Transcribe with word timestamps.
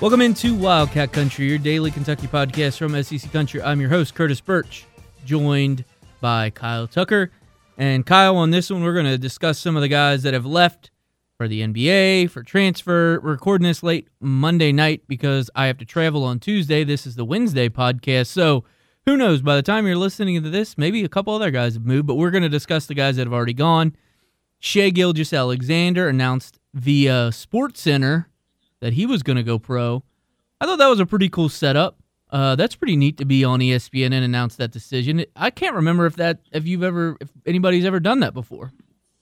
Welcome 0.00 0.22
into 0.22 0.54
Wildcat 0.54 1.12
Country, 1.12 1.46
your 1.46 1.58
daily 1.58 1.90
Kentucky 1.90 2.26
podcast 2.26 2.78
from 2.78 3.00
SEC 3.02 3.30
Country. 3.32 3.62
I'm 3.62 3.80
your 3.80 3.90
host, 3.90 4.14
Curtis 4.14 4.40
Birch, 4.40 4.86
joined 5.24 5.84
by 6.20 6.50
Kyle 6.50 6.86
Tucker. 6.86 7.30
And 7.76 8.04
Kyle, 8.04 8.36
on 8.36 8.50
this 8.50 8.70
one, 8.70 8.82
we're 8.82 8.94
going 8.94 9.06
to 9.06 9.18
discuss 9.18 9.58
some 9.58 9.76
of 9.76 9.82
the 9.82 9.88
guys 9.88 10.22
that 10.24 10.34
have 10.34 10.46
left 10.46 10.90
for 11.36 11.46
the 11.48 11.60
NBA, 11.60 12.30
for 12.30 12.42
transfer. 12.42 13.20
We're 13.22 13.32
recording 13.32 13.66
this 13.66 13.82
late 13.82 14.08
Monday 14.20 14.72
night 14.72 15.02
because 15.06 15.50
I 15.54 15.66
have 15.66 15.78
to 15.78 15.84
travel 15.84 16.24
on 16.24 16.40
Tuesday. 16.40 16.82
This 16.82 17.06
is 17.06 17.14
the 17.16 17.24
Wednesday 17.24 17.68
podcast. 17.68 18.26
So 18.26 18.64
who 19.06 19.16
knows? 19.16 19.42
By 19.42 19.56
the 19.56 19.62
time 19.62 19.86
you're 19.86 19.96
listening 19.96 20.42
to 20.42 20.50
this, 20.50 20.76
maybe 20.76 21.04
a 21.04 21.08
couple 21.08 21.34
other 21.34 21.50
guys 21.50 21.74
have 21.74 21.86
moved, 21.86 22.06
but 22.06 22.16
we're 22.16 22.30
going 22.30 22.42
to 22.42 22.48
discuss 22.48 22.86
the 22.86 22.94
guys 22.94 23.16
that 23.16 23.26
have 23.26 23.32
already 23.32 23.54
gone. 23.54 23.94
Shai 24.60 24.90
Gilgeous-Alexander 24.90 26.08
announced 26.08 26.60
via 26.74 27.30
SportsCenter 27.30 28.26
that 28.80 28.92
he 28.92 29.06
was 29.06 29.22
going 29.22 29.36
to 29.36 29.42
go 29.42 29.58
pro. 29.58 30.04
I 30.60 30.66
thought 30.66 30.78
that 30.78 30.88
was 30.88 31.00
a 31.00 31.06
pretty 31.06 31.30
cool 31.30 31.48
setup. 31.48 31.96
Uh, 32.30 32.54
that's 32.54 32.76
pretty 32.76 32.94
neat 32.94 33.16
to 33.16 33.24
be 33.24 33.42
on 33.42 33.60
ESPN 33.60 34.12
and 34.12 34.24
announce 34.24 34.56
that 34.56 34.70
decision. 34.70 35.24
I 35.34 35.50
can't 35.50 35.74
remember 35.74 36.06
if 36.06 36.16
that 36.16 36.40
if 36.52 36.66
you've 36.66 36.84
ever 36.84 37.16
if 37.20 37.28
anybody's 37.44 37.84
ever 37.84 37.98
done 37.98 38.20
that 38.20 38.34
before. 38.34 38.70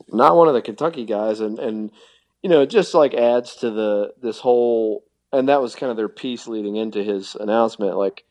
Not 0.08 0.36
one 0.36 0.48
of 0.48 0.54
the 0.54 0.60
Kentucky 0.60 1.06
guys, 1.06 1.40
and 1.40 1.58
and 1.58 1.90
you 2.42 2.50
know, 2.50 2.60
it 2.62 2.66
just 2.66 2.92
like 2.92 3.14
adds 3.14 3.54
to 3.56 3.70
the 3.70 4.12
this 4.20 4.40
whole, 4.40 5.04
and 5.32 5.48
that 5.48 5.62
was 5.62 5.74
kind 5.74 5.90
of 5.90 5.96
their 5.96 6.08
piece 6.08 6.46
leading 6.46 6.76
into 6.76 7.02
his 7.02 7.34
announcement, 7.34 7.96
like 7.96 8.24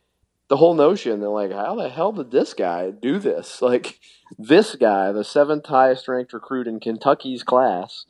the 0.48 0.56
whole 0.56 0.74
notion 0.74 1.20
that 1.20 1.28
like 1.30 1.52
how 1.52 1.74
the 1.74 1.88
hell 1.88 2.12
did 2.12 2.30
this 2.30 2.54
guy 2.54 2.90
do 2.90 3.18
this? 3.18 3.62
Like 3.68 4.00
this 4.38 4.74
guy, 4.76 5.12
the 5.12 5.24
seventh 5.24 5.66
highest 5.66 6.08
ranked 6.08 6.32
recruit 6.32 6.66
in 6.66 6.80
Kentucky's 6.80 7.42
class, 7.42 8.06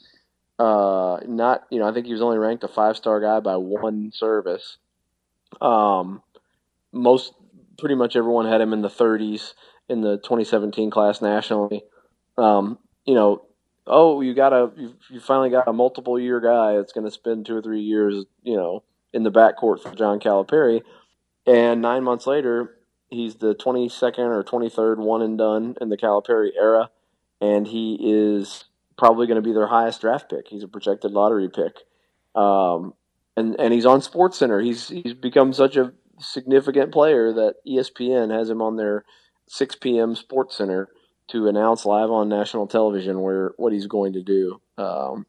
uh, 0.59 1.19
not 1.27 1.65
you 1.71 1.79
know 1.79 1.89
I 1.89 1.93
think 1.93 2.07
he 2.07 2.13
was 2.13 2.23
only 2.23 2.39
ranked 2.39 2.65
a 2.65 2.69
five 2.69 2.97
star 2.97 3.21
guy 3.21 3.41
by 3.41 3.57
one 3.57 4.13
service. 4.13 4.79
Um, 5.61 6.23
most 6.93 7.33
pretty 7.79 7.95
much 7.95 8.17
everyone 8.17 8.47
had 8.47 8.61
him 8.61 8.73
in 8.73 8.83
the 8.83 8.89
30s 8.89 9.55
in 9.89 10.03
the 10.03 10.17
2017 10.19 10.91
class 10.91 11.23
nationally. 11.23 11.83
Um, 12.37 12.79
you 13.05 13.15
know, 13.15 13.43
oh, 13.87 14.21
you 14.21 14.35
got 14.35 14.53
a 14.53 14.71
you, 14.77 14.95
you 15.11 15.21
finally 15.21 15.51
got 15.51 15.69
a 15.69 15.73
multiple 15.73 16.19
year 16.21 16.41
guy 16.41 16.77
that's 16.77 16.93
going 16.93 17.07
to 17.07 17.11
spend 17.11 17.47
two 17.47 17.57
or 17.57 17.63
three 17.63 17.81
years, 17.81 18.25
you 18.43 18.57
know, 18.57 18.83
in 19.13 19.23
the 19.23 19.33
backcourt 19.33 19.81
for 19.81 19.95
John 19.95 20.21
Calipari, 20.21 20.83
and 21.49 21.81
nine 21.81 22.05
months 22.05 22.27
later, 22.27 22.77
he's 23.09 23.37
the 23.37 23.55
22nd 23.55 24.19
or 24.19 24.45
23rd 24.45 24.99
one 24.99 25.23
and 25.23 25.39
done 25.39 25.77
in 25.81 25.89
the 25.89 25.97
Calipari 25.97 26.51
era, 26.55 26.91
and 27.41 27.67
he 27.67 27.99
is 28.01 28.67
probably 28.99 29.27
going 29.27 29.43
to 29.43 29.49
be 29.49 29.55
their 29.55 29.67
highest 29.67 30.03
draft 30.03 30.29
pick. 30.29 30.49
He's 30.49 30.63
a 30.63 30.69
projected 30.69 31.13
lottery 31.13 31.49
pick, 31.49 31.79
um, 32.35 32.93
and 33.35 33.59
and 33.59 33.73
he's 33.73 33.87
on 33.87 34.01
SportsCenter. 34.01 34.63
He's 34.63 34.89
he's 34.89 35.15
become 35.15 35.55
such 35.55 35.77
a 35.77 35.95
significant 36.21 36.93
player 36.93 37.33
that 37.33 37.55
ESPN 37.67 38.31
has 38.37 38.51
him 38.51 38.61
on 38.61 38.77
their 38.77 39.05
6 39.49 39.77
p.m. 39.77 40.15
SportsCenter 40.15 40.87
to 41.29 41.49
announce 41.49 41.87
live 41.87 42.11
on 42.11 42.29
national 42.29 42.67
television 42.67 43.21
where 43.21 43.53
what 43.57 43.73
he's 43.73 43.87
going 43.87 44.13
to 44.15 44.23
do. 44.23 44.61
Um, 44.77 45.25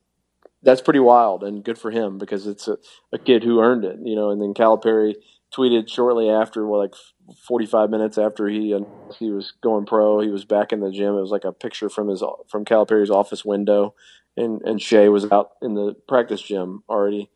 that's 0.61 0.81
pretty 0.81 0.99
wild 0.99 1.43
and 1.43 1.63
good 1.63 1.77
for 1.77 1.91
him 1.91 2.17
because 2.17 2.45
it's 2.45 2.67
a, 2.67 2.77
a 3.13 3.17
kid 3.17 3.43
who 3.43 3.61
earned 3.61 3.85
it, 3.85 3.99
you 4.03 4.15
know. 4.15 4.29
And 4.31 4.41
then 4.41 4.53
Calipari 4.53 5.15
tweeted 5.55 5.89
shortly 5.89 6.29
after, 6.29 6.65
well, 6.65 6.81
like 6.81 6.93
45 7.47 7.89
minutes 7.89 8.17
after 8.17 8.47
he 8.47 8.73
uh, 8.73 8.81
he 9.17 9.31
was 9.31 9.53
going 9.61 9.85
pro, 9.85 10.19
he 10.19 10.29
was 10.29 10.45
back 10.45 10.71
in 10.71 10.79
the 10.79 10.91
gym. 10.91 11.15
It 11.15 11.21
was 11.21 11.31
like 11.31 11.45
a 11.45 11.51
picture 11.51 11.89
from 11.89 12.07
his 12.07 12.23
from 12.47 12.65
Calipari's 12.65 13.09
office 13.09 13.43
window, 13.43 13.95
and 14.37 14.61
and 14.63 14.81
Shai 14.81 15.09
was 15.09 15.31
out 15.31 15.51
in 15.61 15.73
the 15.73 15.95
practice 16.07 16.41
gym 16.41 16.83
already 16.89 17.29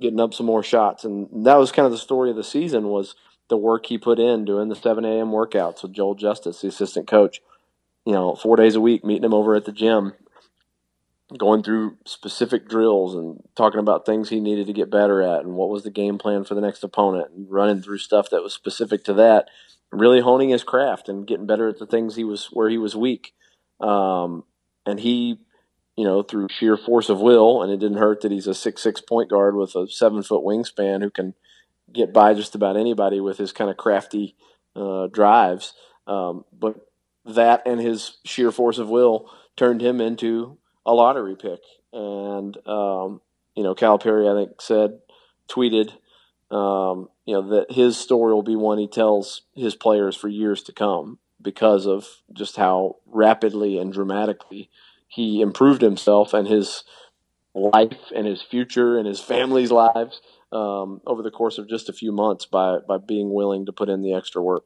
getting 0.00 0.20
up 0.20 0.34
some 0.34 0.46
more 0.46 0.62
shots. 0.62 1.04
And 1.04 1.46
that 1.46 1.56
was 1.56 1.72
kind 1.72 1.86
of 1.86 1.92
the 1.92 1.98
story 1.98 2.30
of 2.30 2.36
the 2.36 2.44
season 2.44 2.88
was 2.88 3.14
the 3.48 3.56
work 3.56 3.86
he 3.86 3.98
put 3.98 4.18
in 4.18 4.44
doing 4.44 4.68
the 4.68 4.76
7 4.76 5.04
a.m. 5.04 5.28
workouts 5.28 5.82
with 5.82 5.92
Joel 5.92 6.14
Justus, 6.14 6.60
the 6.60 6.68
assistant 6.68 7.08
coach. 7.08 7.40
You 8.04 8.12
know, 8.12 8.36
four 8.36 8.56
days 8.56 8.74
a 8.74 8.80
week, 8.80 9.04
meeting 9.04 9.24
him 9.24 9.34
over 9.34 9.54
at 9.54 9.66
the 9.66 9.72
gym, 9.72 10.14
going 11.36 11.62
through 11.62 11.98
specific 12.06 12.68
drills 12.68 13.14
and 13.14 13.42
talking 13.54 13.80
about 13.80 14.06
things 14.06 14.28
he 14.28 14.40
needed 14.40 14.66
to 14.66 14.72
get 14.72 14.90
better 14.90 15.20
at 15.20 15.40
and 15.40 15.54
what 15.54 15.68
was 15.68 15.82
the 15.82 15.90
game 15.90 16.16
plan 16.16 16.44
for 16.44 16.54
the 16.54 16.60
next 16.60 16.82
opponent 16.82 17.30
and 17.34 17.50
running 17.50 17.82
through 17.82 17.98
stuff 17.98 18.30
that 18.30 18.42
was 18.42 18.54
specific 18.54 19.04
to 19.04 19.12
that. 19.12 19.48
Really 19.92 20.20
honing 20.20 20.50
his 20.50 20.64
craft 20.64 21.08
and 21.08 21.26
getting 21.26 21.46
better 21.46 21.68
at 21.68 21.78
the 21.78 21.86
things 21.86 22.16
he 22.16 22.24
was 22.24 22.46
where 22.52 22.68
he 22.70 22.78
was 22.78 22.96
weak. 22.96 23.34
Um, 23.80 24.44
and 24.86 25.00
he 25.00 25.38
you 25.98 26.04
know, 26.04 26.22
through 26.22 26.46
sheer 26.48 26.76
force 26.76 27.08
of 27.08 27.20
will, 27.20 27.60
and 27.60 27.72
it 27.72 27.80
didn't 27.80 27.98
hurt 27.98 28.20
that 28.20 28.30
he's 28.30 28.46
a 28.46 28.54
six 28.54 28.80
six 28.84 29.00
point 29.00 29.28
guard 29.28 29.56
with 29.56 29.74
a 29.74 29.88
seven 29.88 30.22
foot 30.22 30.44
wingspan 30.44 31.02
who 31.02 31.10
can 31.10 31.34
get 31.92 32.12
by 32.12 32.34
just 32.34 32.54
about 32.54 32.76
anybody 32.76 33.20
with 33.20 33.36
his 33.36 33.50
kind 33.50 33.68
of 33.68 33.76
crafty 33.76 34.36
uh, 34.76 35.08
drives. 35.08 35.72
Um, 36.06 36.44
but 36.56 36.76
that 37.24 37.62
and 37.66 37.80
his 37.80 38.18
sheer 38.24 38.52
force 38.52 38.78
of 38.78 38.88
will 38.88 39.28
turned 39.56 39.82
him 39.82 40.00
into 40.00 40.58
a 40.88 40.92
lottery 40.92 41.36
pick. 41.36 41.60
And 41.92 42.56
um, 42.66 43.20
you 43.54 43.62
know, 43.62 43.74
Calipari, 43.74 44.28
I 44.28 44.44
think, 44.44 44.60
said, 44.60 44.98
tweeted, 45.48 45.92
um, 46.50 47.08
you 47.26 47.34
know, 47.34 47.48
that 47.50 47.70
his 47.70 47.96
story 47.96 48.32
will 48.32 48.42
be 48.42 48.56
one 48.56 48.78
he 48.78 48.88
tells 48.88 49.42
his 49.54 49.76
players 49.76 50.16
for 50.16 50.28
years 50.28 50.62
to 50.64 50.72
come 50.72 51.18
because 51.40 51.86
of 51.86 52.06
just 52.32 52.56
how 52.56 52.96
rapidly 53.06 53.78
and 53.78 53.92
dramatically 53.92 54.70
he 55.06 55.40
improved 55.40 55.82
himself 55.82 56.34
and 56.34 56.48
his 56.48 56.84
life 57.54 58.10
and 58.14 58.26
his 58.26 58.42
future 58.42 58.98
and 58.98 59.06
his 59.06 59.20
family's 59.20 59.70
lives 59.70 60.20
um, 60.52 61.00
over 61.06 61.22
the 61.22 61.30
course 61.30 61.58
of 61.58 61.68
just 61.68 61.88
a 61.88 61.92
few 61.92 62.12
months 62.12 62.46
by 62.46 62.78
by 62.86 62.96
being 62.96 63.32
willing 63.32 63.66
to 63.66 63.72
put 63.72 63.88
in 63.88 64.02
the 64.02 64.14
extra 64.14 64.42
work. 64.42 64.64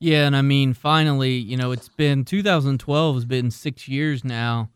Yeah, 0.00 0.26
and 0.26 0.36
I 0.36 0.42
mean, 0.42 0.74
finally, 0.74 1.32
you 1.32 1.56
know, 1.56 1.72
it's 1.72 1.88
been 1.88 2.24
2012 2.24 3.14
has 3.14 3.24
been 3.24 3.50
six 3.50 3.88
years 3.88 4.24
now, 4.24 4.70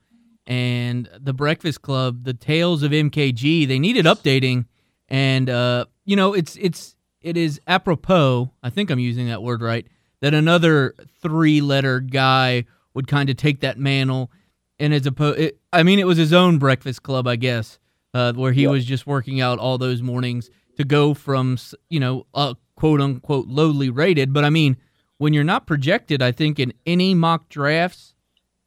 and 0.48 1.09
the 1.16 1.32
Breakfast 1.32 1.82
Club, 1.82 2.25
the 2.25 2.34
Tales 2.34 2.82
of 2.82 2.91
MKG, 2.91 3.69
they 3.69 3.78
needed 3.78 4.04
updating, 4.06 4.66
and 5.09 5.48
uh, 5.48 5.84
you 6.04 6.16
know, 6.16 6.34
it's 6.34 6.56
it's 6.56 6.97
it 7.20 7.36
is 7.36 7.60
apropos. 7.69 8.50
I 8.64 8.70
think 8.70 8.91
I'm 8.91 8.98
using 8.98 9.28
that 9.28 9.42
word 9.42 9.62
right. 9.62 9.87
That 10.20 10.34
another 10.34 10.97
three-letter 11.22 12.00
guy 12.00 12.64
would 12.92 13.06
kind 13.06 13.31
of 13.31 13.37
take 13.37 13.60
that 13.60 13.78
mantle 13.78 14.32
and 14.78 14.94
as 14.94 15.06
opposed, 15.06 15.53
I 15.72 15.82
mean, 15.82 15.98
it 15.98 16.06
was 16.06 16.19
his 16.19 16.32
own 16.32 16.58
breakfast 16.58 17.03
club, 17.03 17.26
I 17.26 17.37
guess, 17.37 17.78
uh, 18.14 18.32
where 18.34 18.53
he 18.53 18.62
yep. 18.62 18.70
was 18.70 18.84
just 18.84 19.06
working 19.06 19.41
out 19.41 19.58
all 19.58 19.78
those 19.78 20.03
mornings 20.03 20.50
to 20.76 20.84
go 20.84 21.14
from, 21.14 21.58
you 21.88 21.98
know, 21.98 22.26
uh, 22.34 22.54
quote 22.76 23.00
unquote 23.00 23.48
lowly 23.48 23.91
rated. 23.91 24.32
But 24.32 24.44
I 24.44 24.50
mean, 24.50 24.76
when 25.19 25.32
you're 25.32 25.44
not 25.44 25.66
projected, 25.66 26.22
I 26.22 26.31
think 26.31 26.60
in 26.60 26.72
any 26.87 27.14
mock 27.14 27.48
drafts 27.48 28.14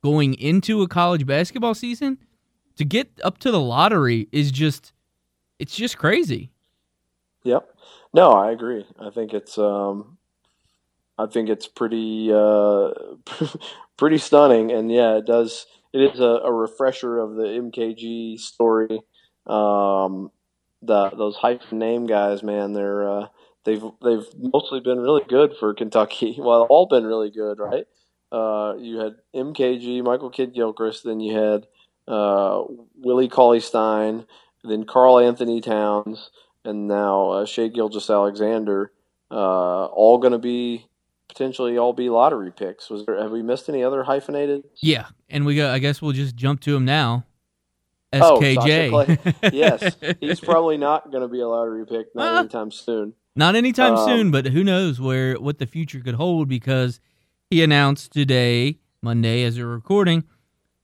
going 0.03 0.33
into 0.35 0.81
a 0.81 0.87
college 0.87 1.25
basketball 1.25 1.73
season, 1.73 2.17
to 2.77 2.85
get 2.85 3.11
up 3.23 3.37
to 3.39 3.51
the 3.51 3.59
lottery 3.59 4.27
is 4.31 4.51
just, 4.51 4.93
it's 5.59 5.75
just 5.75 5.97
crazy. 5.97 6.51
Yep. 7.43 7.67
No, 8.13 8.31
I 8.31 8.51
agree. 8.51 8.85
I 8.99 9.09
think 9.09 9.33
it's, 9.33 9.57
um, 9.57 10.17
I 11.17 11.27
think 11.27 11.49
it's 11.49 11.67
pretty, 11.67 12.31
uh, 12.33 12.89
pretty 13.97 14.17
stunning, 14.17 14.71
and 14.71 14.91
yeah, 14.91 15.17
it 15.17 15.25
does 15.25 15.65
it 15.93 16.01
is 16.01 16.19
a, 16.19 16.23
a 16.23 16.51
refresher 16.51 17.19
of 17.19 17.35
the 17.35 17.43
MKG 17.43 18.39
story. 18.39 19.01
Um, 19.45 20.31
the 20.81 21.09
those 21.11 21.35
hyphen 21.35 21.79
name 21.79 22.07
guys, 22.07 22.43
man, 22.43 22.73
they're 22.73 23.09
uh, 23.09 23.27
they've 23.65 23.83
they've 24.03 24.25
mostly 24.37 24.79
been 24.79 24.99
really 24.99 25.23
good 25.27 25.53
for 25.59 25.73
Kentucky. 25.73 26.35
Well, 26.39 26.65
all 26.69 26.87
been 26.87 27.05
really 27.05 27.29
good, 27.29 27.59
right? 27.59 27.85
Uh, 28.31 28.75
you 28.79 28.97
had 28.97 29.15
MKG, 29.35 30.03
Michael 30.03 30.29
Kidd 30.29 30.53
Gilchrist, 30.53 31.03
then 31.03 31.19
you 31.19 31.37
had 31.37 31.67
uh, 32.07 32.63
Willie 32.97 33.27
Cauley 33.27 33.59
Stein, 33.59 34.25
then 34.63 34.85
Karl-Anthony 34.85 35.61
Towns, 35.61 36.31
and 36.63 36.87
now 36.87 37.31
uh, 37.31 37.45
Shai 37.45 37.67
Gilgeous-Alexander. 37.67 38.91
Uh, 39.29 39.85
all 39.85 40.17
going 40.17 40.33
to 40.33 40.39
be 40.39 40.87
potentially 41.27 41.77
all 41.77 41.93
be 41.93 42.09
lottery 42.09 42.51
picks. 42.51 42.89
Was 42.89 43.05
there? 43.05 43.21
Have 43.21 43.31
we 43.31 43.41
missed 43.41 43.69
any 43.69 43.83
other 43.83 44.03
hyphenated? 44.03 44.63
Yeah, 44.81 45.07
and 45.29 45.45
we 45.45 45.55
got. 45.55 45.73
I 45.73 45.79
guess 45.79 46.01
we'll 46.01 46.11
just 46.11 46.35
jump 46.35 46.61
to 46.61 46.75
him 46.75 46.85
now. 46.85 47.25
SKJ. 48.13 48.91
Oh, 49.43 49.49
yes, 49.53 49.95
he's 50.19 50.41
probably 50.41 50.77
not 50.77 51.11
going 51.11 51.21
to 51.21 51.29
be 51.29 51.39
a 51.39 51.47
lottery 51.47 51.85
pick 51.85 52.07
not 52.13 52.39
anytime 52.39 52.71
soon. 52.71 53.13
Not 53.35 53.55
anytime 53.55 53.95
um, 53.95 54.05
soon, 54.05 54.31
but 54.31 54.47
who 54.47 54.63
knows 54.63 54.99
where 54.99 55.35
what 55.35 55.59
the 55.59 55.65
future 55.65 56.01
could 56.01 56.15
hold 56.15 56.49
because 56.49 56.99
he 57.51 57.61
announced 57.61 58.13
today, 58.13 58.79
Monday, 59.01 59.43
as 59.43 59.59
we're 59.59 59.67
recording, 59.67 60.23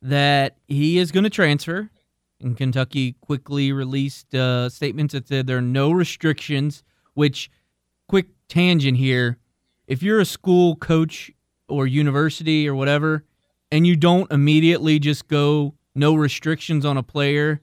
that 0.01 0.57
he 0.67 0.99
is 0.99 1.11
going 1.11 1.23
to 1.23 1.29
transfer. 1.29 1.89
And 2.39 2.55
Kentucky 2.55 3.13
quickly 3.21 3.71
released 3.71 4.35
uh, 4.35 4.69
statements 4.69 5.13
that 5.13 5.27
said 5.27 5.47
there 5.47 5.57
are 5.57 5.61
no 5.61 5.91
restrictions. 5.91 6.83
Which, 7.15 7.49
quick 8.07 8.27
tangent 8.47 8.97
here, 8.97 9.39
if 9.87 10.03
you're 10.03 10.19
a 10.19 10.25
school 10.25 10.75
coach 10.75 11.31
or 11.67 11.87
university 11.87 12.69
or 12.69 12.75
whatever, 12.75 13.23
and 13.71 13.87
you 13.87 13.95
don't 13.95 14.31
immediately 14.31 14.99
just 14.99 15.27
go 15.27 15.73
no 15.95 16.13
restrictions 16.13 16.85
on 16.85 16.95
a 16.95 17.01
player, 17.01 17.61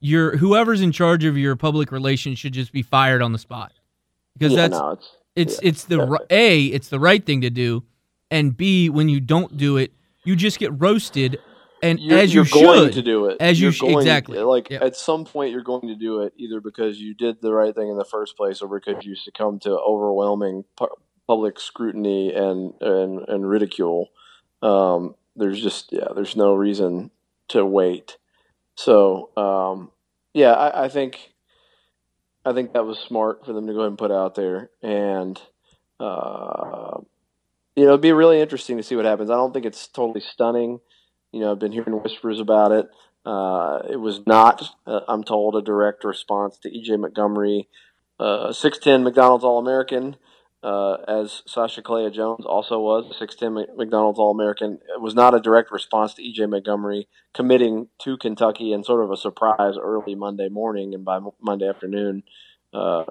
your 0.00 0.36
whoever's 0.38 0.80
in 0.80 0.90
charge 0.90 1.24
of 1.24 1.38
your 1.38 1.54
public 1.54 1.92
relations 1.92 2.38
should 2.40 2.54
just 2.54 2.72
be 2.72 2.82
fired 2.82 3.22
on 3.22 3.32
the 3.32 3.38
spot 3.38 3.72
because 4.36 4.52
Yeah, 4.52 4.68
that's 4.68 4.72
no, 4.72 4.90
it's 4.90 5.12
it's 5.36 5.62
yeah, 5.62 5.68
it's 5.68 5.84
the 5.84 5.96
definitely. 5.98 6.26
a 6.30 6.64
it's 6.66 6.88
the 6.88 6.98
right 7.00 7.24
thing 7.24 7.40
to 7.42 7.50
do, 7.50 7.84
and 8.30 8.56
b 8.56 8.88
when 8.90 9.08
you 9.08 9.20
don't 9.20 9.56
do 9.56 9.76
it, 9.76 9.92
you 10.24 10.36
just 10.36 10.58
get 10.58 10.70
roasted, 10.80 11.38
and 11.82 11.98
you're, 12.00 12.18
as 12.18 12.32
you 12.34 12.38
you're 12.40 12.44
should. 12.46 12.62
going 12.62 12.90
to 12.92 13.02
do 13.02 13.26
it. 13.26 13.36
As 13.40 13.60
you 13.60 13.66
You're 13.66 13.72
sh- 13.72 13.80
going- 13.80 13.98
exactly. 13.98 14.38
Like 14.40 14.70
Yeah. 14.70 14.82
at 14.84 14.96
some 14.96 15.24
point, 15.24 15.52
you're 15.52 15.62
going 15.62 15.88
to 15.88 15.94
do 15.94 16.22
it 16.22 16.32
either 16.36 16.60
because 16.60 16.98
you 17.00 17.14
did 17.14 17.40
the 17.40 17.52
right 17.52 17.74
thing 17.74 17.88
in 17.88 17.96
the 17.96 18.04
first 18.04 18.36
place, 18.36 18.60
or 18.60 18.68
because 18.68 19.04
you 19.04 19.14
succumbed 19.14 19.62
to 19.62 19.70
overwhelming 19.78 20.64
pu- 20.76 20.88
public 21.26 21.58
scrutiny 21.60 22.32
and 22.34 22.74
and 22.80 23.28
and 23.28 23.48
ridicule. 23.48 24.08
Um, 24.62 25.14
there's 25.36 25.62
just 25.62 25.92
yeah, 25.92 26.08
there's 26.14 26.34
no 26.36 26.54
reason 26.54 27.10
to 27.48 27.64
wait. 27.64 28.16
So 28.74 29.30
um, 29.36 29.90
yeah, 30.34 30.52
I, 30.52 30.84
I 30.84 30.88
think 30.88 31.32
I 32.44 32.52
think 32.52 32.72
that 32.72 32.84
was 32.86 32.98
smart 32.98 33.44
for 33.46 33.52
them 33.52 33.66
to 33.66 33.72
go 33.72 33.80
ahead 33.80 33.88
and 33.90 33.98
put 33.98 34.10
out 34.10 34.34
there, 34.34 34.70
and 34.82 35.40
uh, 36.00 36.98
you 37.78 37.84
know, 37.84 37.90
it'd 37.90 38.00
be 38.00 38.12
really 38.12 38.40
interesting 38.40 38.76
to 38.76 38.82
see 38.82 38.96
what 38.96 39.04
happens. 39.04 39.30
I 39.30 39.34
don't 39.34 39.52
think 39.52 39.64
it's 39.64 39.86
totally 39.86 40.20
stunning. 40.20 40.80
You 41.30 41.40
know, 41.40 41.52
I've 41.52 41.60
been 41.60 41.70
hearing 41.70 41.92
whispers 42.02 42.40
about 42.40 42.72
it. 42.72 42.88
Uh, 43.24 43.82
it 43.88 44.00
was 44.00 44.26
not, 44.26 44.64
uh, 44.84 45.00
I'm 45.06 45.22
told, 45.22 45.54
a 45.54 45.62
direct 45.62 46.02
response 46.02 46.58
to 46.58 46.70
EJ 46.70 46.98
Montgomery, 46.98 47.68
uh, 48.18 48.48
6'10 48.48 49.04
McDonald's 49.04 49.44
All 49.44 49.60
American, 49.60 50.16
uh, 50.60 50.94
as 51.06 51.42
Sacha 51.46 51.80
Killeya-Jones 51.80 52.44
also 52.44 52.80
was, 52.80 53.04
a 53.12 53.24
6'10 53.24 53.76
McDonald's 53.76 54.18
All 54.18 54.32
American. 54.32 54.80
It 54.92 55.00
was 55.00 55.14
not 55.14 55.34
a 55.34 55.40
direct 55.40 55.70
response 55.70 56.14
to 56.14 56.22
EJ 56.22 56.50
Montgomery 56.50 57.06
committing 57.32 57.88
to 58.00 58.16
Kentucky 58.16 58.72
and 58.72 58.84
sort 58.84 59.04
of 59.04 59.12
a 59.12 59.16
surprise 59.16 59.74
early 59.80 60.16
Monday 60.16 60.48
morning. 60.48 60.94
And 60.94 61.04
by 61.04 61.20
Monday 61.40 61.68
afternoon, 61.68 62.24
uh, 62.74 63.04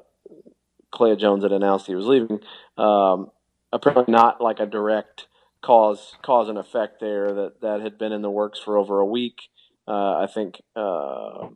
Kalea 0.93 1.17
Jones 1.17 1.43
had 1.43 1.53
announced 1.53 1.87
he 1.87 1.95
was 1.95 2.05
leaving. 2.05 2.41
Um, 2.77 3.31
apparently, 3.71 4.11
not 4.11 4.41
like 4.41 4.59
a 4.59 4.65
direct 4.65 5.27
cause 5.61 6.15
cause 6.21 6.49
and 6.49 6.57
effect 6.57 6.99
there 6.99 7.33
that 7.33 7.61
that 7.61 7.81
had 7.81 7.97
been 7.97 8.11
in 8.11 8.21
the 8.21 8.29
works 8.29 8.59
for 8.59 8.77
over 8.77 8.99
a 8.99 9.05
week. 9.05 9.43
Uh, 9.87 10.17
I 10.17 10.27
think 10.27 10.61
uh, 10.75 11.47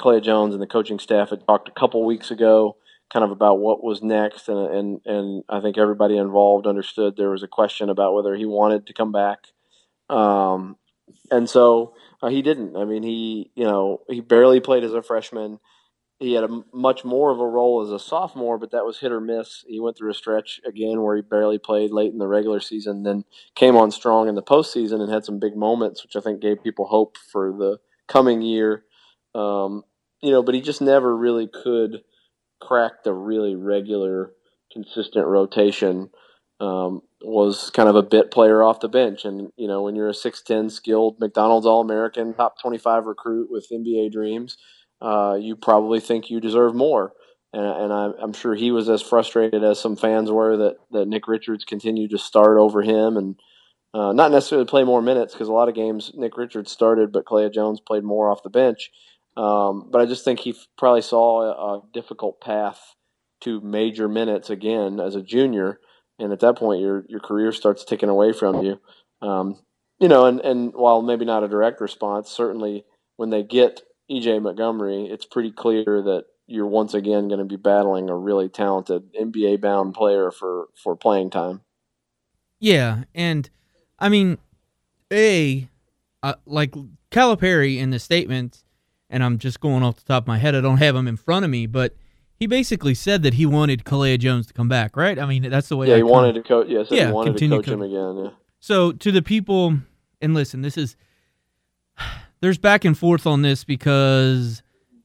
Killeya-Jones 0.00 0.54
and 0.54 0.62
the 0.62 0.66
coaching 0.66 0.98
staff 0.98 1.30
had 1.30 1.46
talked 1.46 1.68
a 1.68 1.72
couple 1.72 2.04
weeks 2.04 2.30
ago, 2.30 2.76
kind 3.12 3.24
of 3.24 3.30
about 3.30 3.58
what 3.60 3.84
was 3.84 4.02
next, 4.02 4.48
and 4.48 4.58
and 4.58 5.00
and 5.04 5.44
I 5.48 5.60
think 5.60 5.78
everybody 5.78 6.16
involved 6.16 6.66
understood 6.66 7.16
there 7.16 7.30
was 7.30 7.42
a 7.42 7.48
question 7.48 7.88
about 7.88 8.14
whether 8.14 8.34
he 8.34 8.46
wanted 8.46 8.86
to 8.86 8.94
come 8.94 9.12
back, 9.12 9.38
um, 10.08 10.76
and 11.30 11.48
so 11.48 11.94
uh, 12.22 12.28
he 12.28 12.42
didn't. 12.42 12.76
I 12.76 12.84
mean, 12.84 13.02
he 13.02 13.50
you 13.54 13.64
know 13.64 14.02
he 14.08 14.20
barely 14.20 14.60
played 14.60 14.84
as 14.84 14.92
a 14.92 15.02
freshman. 15.02 15.58
He 16.20 16.34
had 16.34 16.44
a 16.44 16.62
much 16.74 17.02
more 17.02 17.30
of 17.30 17.40
a 17.40 17.46
role 17.46 17.80
as 17.80 17.90
a 17.90 17.98
sophomore, 17.98 18.58
but 18.58 18.72
that 18.72 18.84
was 18.84 18.98
hit 18.98 19.10
or 19.10 19.22
miss. 19.22 19.64
He 19.66 19.80
went 19.80 19.96
through 19.96 20.10
a 20.10 20.14
stretch 20.14 20.60
again 20.66 21.00
where 21.00 21.16
he 21.16 21.22
barely 21.22 21.56
played 21.56 21.92
late 21.92 22.12
in 22.12 22.18
the 22.18 22.28
regular 22.28 22.60
season, 22.60 23.04
then 23.04 23.24
came 23.54 23.74
on 23.74 23.90
strong 23.90 24.28
in 24.28 24.34
the 24.34 24.42
postseason 24.42 25.00
and 25.00 25.10
had 25.10 25.24
some 25.24 25.38
big 25.38 25.56
moments, 25.56 26.02
which 26.02 26.16
I 26.16 26.20
think 26.20 26.42
gave 26.42 26.62
people 26.62 26.86
hope 26.86 27.16
for 27.16 27.52
the 27.52 27.78
coming 28.06 28.42
year. 28.42 28.84
Um, 29.34 29.84
you 30.20 30.30
know, 30.30 30.42
but 30.42 30.54
he 30.54 30.60
just 30.60 30.82
never 30.82 31.16
really 31.16 31.48
could 31.48 32.02
crack 32.60 33.02
the 33.02 33.14
really 33.14 33.56
regular, 33.56 34.32
consistent 34.70 35.26
rotation. 35.26 36.10
Um, 36.60 37.00
was 37.22 37.70
kind 37.70 37.88
of 37.88 37.96
a 37.96 38.02
bit 38.02 38.30
player 38.30 38.62
off 38.62 38.80
the 38.80 38.88
bench, 38.88 39.24
and 39.24 39.50
you 39.56 39.66
know, 39.66 39.80
when 39.80 39.96
you're 39.96 40.10
a 40.10 40.14
six 40.14 40.42
ten 40.42 40.68
skilled 40.68 41.18
McDonald's 41.18 41.66
All 41.66 41.80
American, 41.80 42.34
top 42.34 42.60
twenty 42.60 42.76
five 42.76 43.06
recruit 43.06 43.48
with 43.50 43.70
NBA 43.72 44.12
dreams, 44.12 44.58
uh, 45.00 45.36
you 45.40 45.56
probably 45.56 46.00
think 46.00 46.30
you 46.30 46.40
deserve 46.40 46.74
more. 46.74 47.12
And, 47.52 47.64
and 47.64 47.92
I'm, 47.92 48.14
I'm 48.22 48.32
sure 48.32 48.54
he 48.54 48.70
was 48.70 48.88
as 48.88 49.02
frustrated 49.02 49.64
as 49.64 49.80
some 49.80 49.96
fans 49.96 50.30
were 50.30 50.56
that, 50.56 50.76
that 50.92 51.08
Nick 51.08 51.26
Richards 51.26 51.64
continued 51.64 52.10
to 52.10 52.18
start 52.18 52.58
over 52.58 52.82
him 52.82 53.16
and 53.16 53.36
uh, 53.92 54.12
not 54.12 54.30
necessarily 54.30 54.66
play 54.66 54.84
more 54.84 55.02
minutes 55.02 55.32
because 55.32 55.48
a 55.48 55.52
lot 55.52 55.68
of 55.68 55.74
games 55.74 56.12
Nick 56.14 56.36
Richards 56.36 56.70
started, 56.70 57.12
but 57.12 57.24
Killeya-Jones 57.24 57.80
played 57.80 58.04
more 58.04 58.30
off 58.30 58.44
the 58.44 58.50
bench. 58.50 58.90
Um, 59.36 59.88
but 59.90 60.00
I 60.00 60.06
just 60.06 60.24
think 60.24 60.40
he 60.40 60.54
probably 60.78 61.02
saw 61.02 61.42
a, 61.42 61.78
a 61.78 61.82
difficult 61.92 62.40
path 62.40 62.94
to 63.42 63.60
major 63.60 64.08
minutes 64.08 64.50
again 64.50 65.00
as 65.00 65.14
a 65.14 65.22
junior, 65.22 65.80
and 66.18 66.32
at 66.32 66.40
that 66.40 66.56
point 66.56 66.80
your 66.80 67.04
your 67.08 67.20
career 67.20 67.52
starts 67.52 67.84
ticking 67.84 68.08
away 68.08 68.32
from 68.32 68.62
you. 68.62 68.80
Um, 69.22 69.60
you 69.98 70.08
know, 70.08 70.26
and, 70.26 70.40
and 70.40 70.72
while 70.74 71.02
maybe 71.02 71.24
not 71.24 71.44
a 71.44 71.48
direct 71.48 71.80
response, 71.80 72.30
certainly 72.30 72.84
when 73.16 73.30
they 73.30 73.42
get 73.42 73.82
EJ 74.10 74.42
Montgomery, 74.42 75.06
it's 75.06 75.24
pretty 75.24 75.52
clear 75.52 75.84
that 75.84 76.24
you're 76.46 76.66
once 76.66 76.94
again 76.94 77.28
going 77.28 77.38
to 77.38 77.44
be 77.44 77.56
battling 77.56 78.10
a 78.10 78.16
really 78.16 78.48
talented 78.48 79.12
NBA 79.14 79.60
bound 79.60 79.94
player 79.94 80.30
for, 80.30 80.66
for 80.82 80.96
playing 80.96 81.30
time. 81.30 81.60
Yeah, 82.58 83.04
and 83.14 83.48
I 83.98 84.08
mean, 84.08 84.38
a 85.12 85.68
uh, 86.22 86.34
like 86.44 86.74
Calipari 87.10 87.78
in 87.78 87.90
the 87.90 87.98
statement, 87.98 88.64
and 89.08 89.22
I'm 89.24 89.38
just 89.38 89.60
going 89.60 89.82
off 89.82 89.96
the 89.96 90.04
top 90.04 90.24
of 90.24 90.26
my 90.28 90.38
head. 90.38 90.54
I 90.54 90.60
don't 90.60 90.76
have 90.78 90.94
him 90.96 91.08
in 91.08 91.16
front 91.16 91.44
of 91.44 91.50
me, 91.50 91.66
but 91.66 91.94
he 92.34 92.46
basically 92.46 92.94
said 92.94 93.22
that 93.22 93.34
he 93.34 93.46
wanted 93.46 93.84
Killeya-Jones 93.84 94.46
to 94.48 94.52
come 94.52 94.68
back, 94.68 94.96
right? 94.96 95.18
I 95.18 95.26
mean, 95.26 95.48
that's 95.48 95.68
the 95.68 95.76
way. 95.76 95.86
Yeah, 95.88 95.94
I 95.94 95.96
he 95.98 96.02
come- 96.02 96.10
wanted 96.10 96.32
to 96.34 96.42
coach. 96.42 96.66
Yes, 96.68 96.88
Yeah, 96.90 97.06
he 97.06 97.12
wanted 97.12 97.32
to 97.32 97.38
continue 97.38 97.58
coach 97.58 97.68
him 97.68 97.82
again. 97.82 98.24
Yeah. 98.24 98.30
So 98.58 98.92
to 98.92 99.12
the 99.12 99.22
people, 99.22 99.78
and 100.20 100.34
listen, 100.34 100.62
this 100.62 100.76
is 100.76 100.96
there's 102.40 102.58
back 102.58 102.84
and 102.84 102.96
forth 102.96 103.26
on 103.26 103.42
this 103.42 103.64
because 103.64 104.62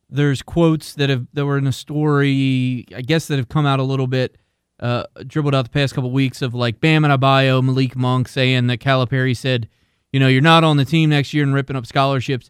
there's 0.10 0.42
quotes 0.42 0.94
that 0.96 1.10
have 1.10 1.28
that 1.34 1.46
were 1.46 1.58
in 1.58 1.68
a 1.68 1.72
story, 1.72 2.86
I 2.96 3.02
guess 3.02 3.28
that 3.28 3.38
have 3.38 3.50
come 3.50 3.66
out 3.66 3.80
a 3.80 3.84
little 3.84 4.08
bit, 4.08 4.38
uh, 4.80 5.04
dribbled 5.26 5.56
out 5.56 5.64
the 5.64 5.70
past 5.70 5.94
couple 5.94 6.12
weeks 6.12 6.42
of 6.42 6.54
like 6.54 6.80
Bam 6.80 7.04
Adebayo, 7.04 7.64
Malik 7.64 7.96
Monk 7.96 8.28
saying 8.28 8.68
that 8.68 8.80
Calipari 8.80 9.36
said, 9.36 9.68
you 10.12 10.20
know, 10.20 10.28
you're 10.28 10.42
not 10.42 10.64
on 10.64 10.78
the 10.78 10.86
team 10.86 11.10
next 11.10 11.34
year 11.34 11.44
and 11.44 11.54
ripping 11.54 11.76
up 11.76 11.86
scholarships. 11.86 12.50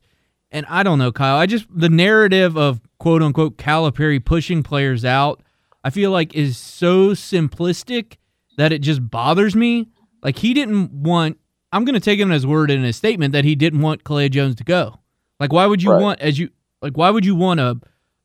And 0.51 0.65
I 0.69 0.83
don't 0.83 0.99
know, 0.99 1.11
Kyle. 1.11 1.37
I 1.37 1.47
just 1.47 1.65
the 1.69 1.89
narrative 1.89 2.57
of 2.57 2.79
quote 2.99 3.21
unquote 3.23 3.57
Calipari 3.57 4.23
pushing 4.23 4.63
players 4.63 5.03
out, 5.03 5.41
I 5.83 5.89
feel 5.89 6.11
like 6.11 6.35
is 6.35 6.57
so 6.57 7.09
simplistic 7.09 8.17
that 8.57 8.71
it 8.71 8.79
just 8.79 9.09
bothers 9.09 9.55
me. 9.55 9.89
Like 10.21 10.37
he 10.39 10.53
didn't 10.53 10.91
want. 10.91 11.39
I'm 11.75 11.83
going 11.83 11.93
to 11.95 11.99
take 11.99 12.19
him 12.19 12.31
at 12.31 12.35
his 12.35 12.47
word 12.47 12.71
in 12.71 12.83
his 12.83 12.95
statement 12.95 13.33
that 13.33 13.43
he 13.43 13.53
didn't 13.53 13.81
want 13.81 14.05
Killeya-Jones 14.05 14.55
to 14.55 14.63
go. 14.63 14.99
Like 15.41 15.51
why 15.51 15.65
would 15.65 15.83
you 15.83 15.91
Right. 15.91 16.01
want 16.01 16.21
as 16.21 16.39
you 16.39 16.49
like 16.81 16.95
why 16.95 17.09
would 17.09 17.25
you 17.25 17.35
want 17.35 17.59
a 17.59 17.79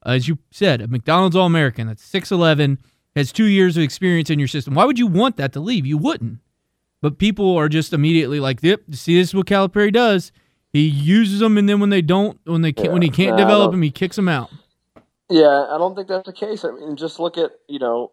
as 0.06 0.28
you 0.28 0.38
said 0.52 0.80
a 0.80 0.86
McDonald's 0.86 1.34
All 1.34 1.46
American 1.46 1.88
that's 1.88 2.02
six 2.04 2.30
eleven 2.30 2.78
has 3.16 3.32
two 3.32 3.46
years 3.46 3.76
of 3.76 3.82
experience 3.82 4.30
in 4.30 4.38
your 4.38 4.46
system? 4.46 4.74
Why 4.74 4.84
would 4.84 5.00
you 5.00 5.08
want 5.08 5.36
that 5.36 5.52
to 5.54 5.60
leave? 5.60 5.84
You 5.84 5.98
wouldn't. 5.98 6.38
But 7.02 7.18
people 7.18 7.56
are 7.56 7.68
just 7.68 7.92
immediately 7.92 8.38
like, 8.38 8.62
"Yep, 8.62 8.82
see, 8.92 9.16
this 9.16 9.30
is 9.30 9.34
what 9.34 9.46
Calipari 9.46 9.92
does. 9.92 10.30
He 10.72 10.86
uses 10.86 11.40
them, 11.40 11.58
and 11.58 11.68
then 11.68 11.80
when 11.80 11.90
they 11.90 12.02
don't, 12.02 12.38
when 12.44 12.62
they 12.62 12.72
can't, 12.72 12.92
when 12.92 13.02
he 13.02 13.10
can't 13.10 13.36
Nah, 13.36 13.42
develop 13.42 13.72
them, 13.72 13.82
he 13.82 13.90
kicks 13.90 14.14
them 14.16 14.28
out." 14.28 14.50
Yeah, 15.28 15.66
I 15.70 15.78
don't 15.78 15.96
think 15.96 16.06
that's 16.08 16.26
the 16.26 16.32
case. 16.32 16.64
I 16.64 16.70
mean, 16.70 16.94
just 16.96 17.18
look 17.18 17.36
at 17.38 17.50
you 17.68 17.80
know, 17.80 18.12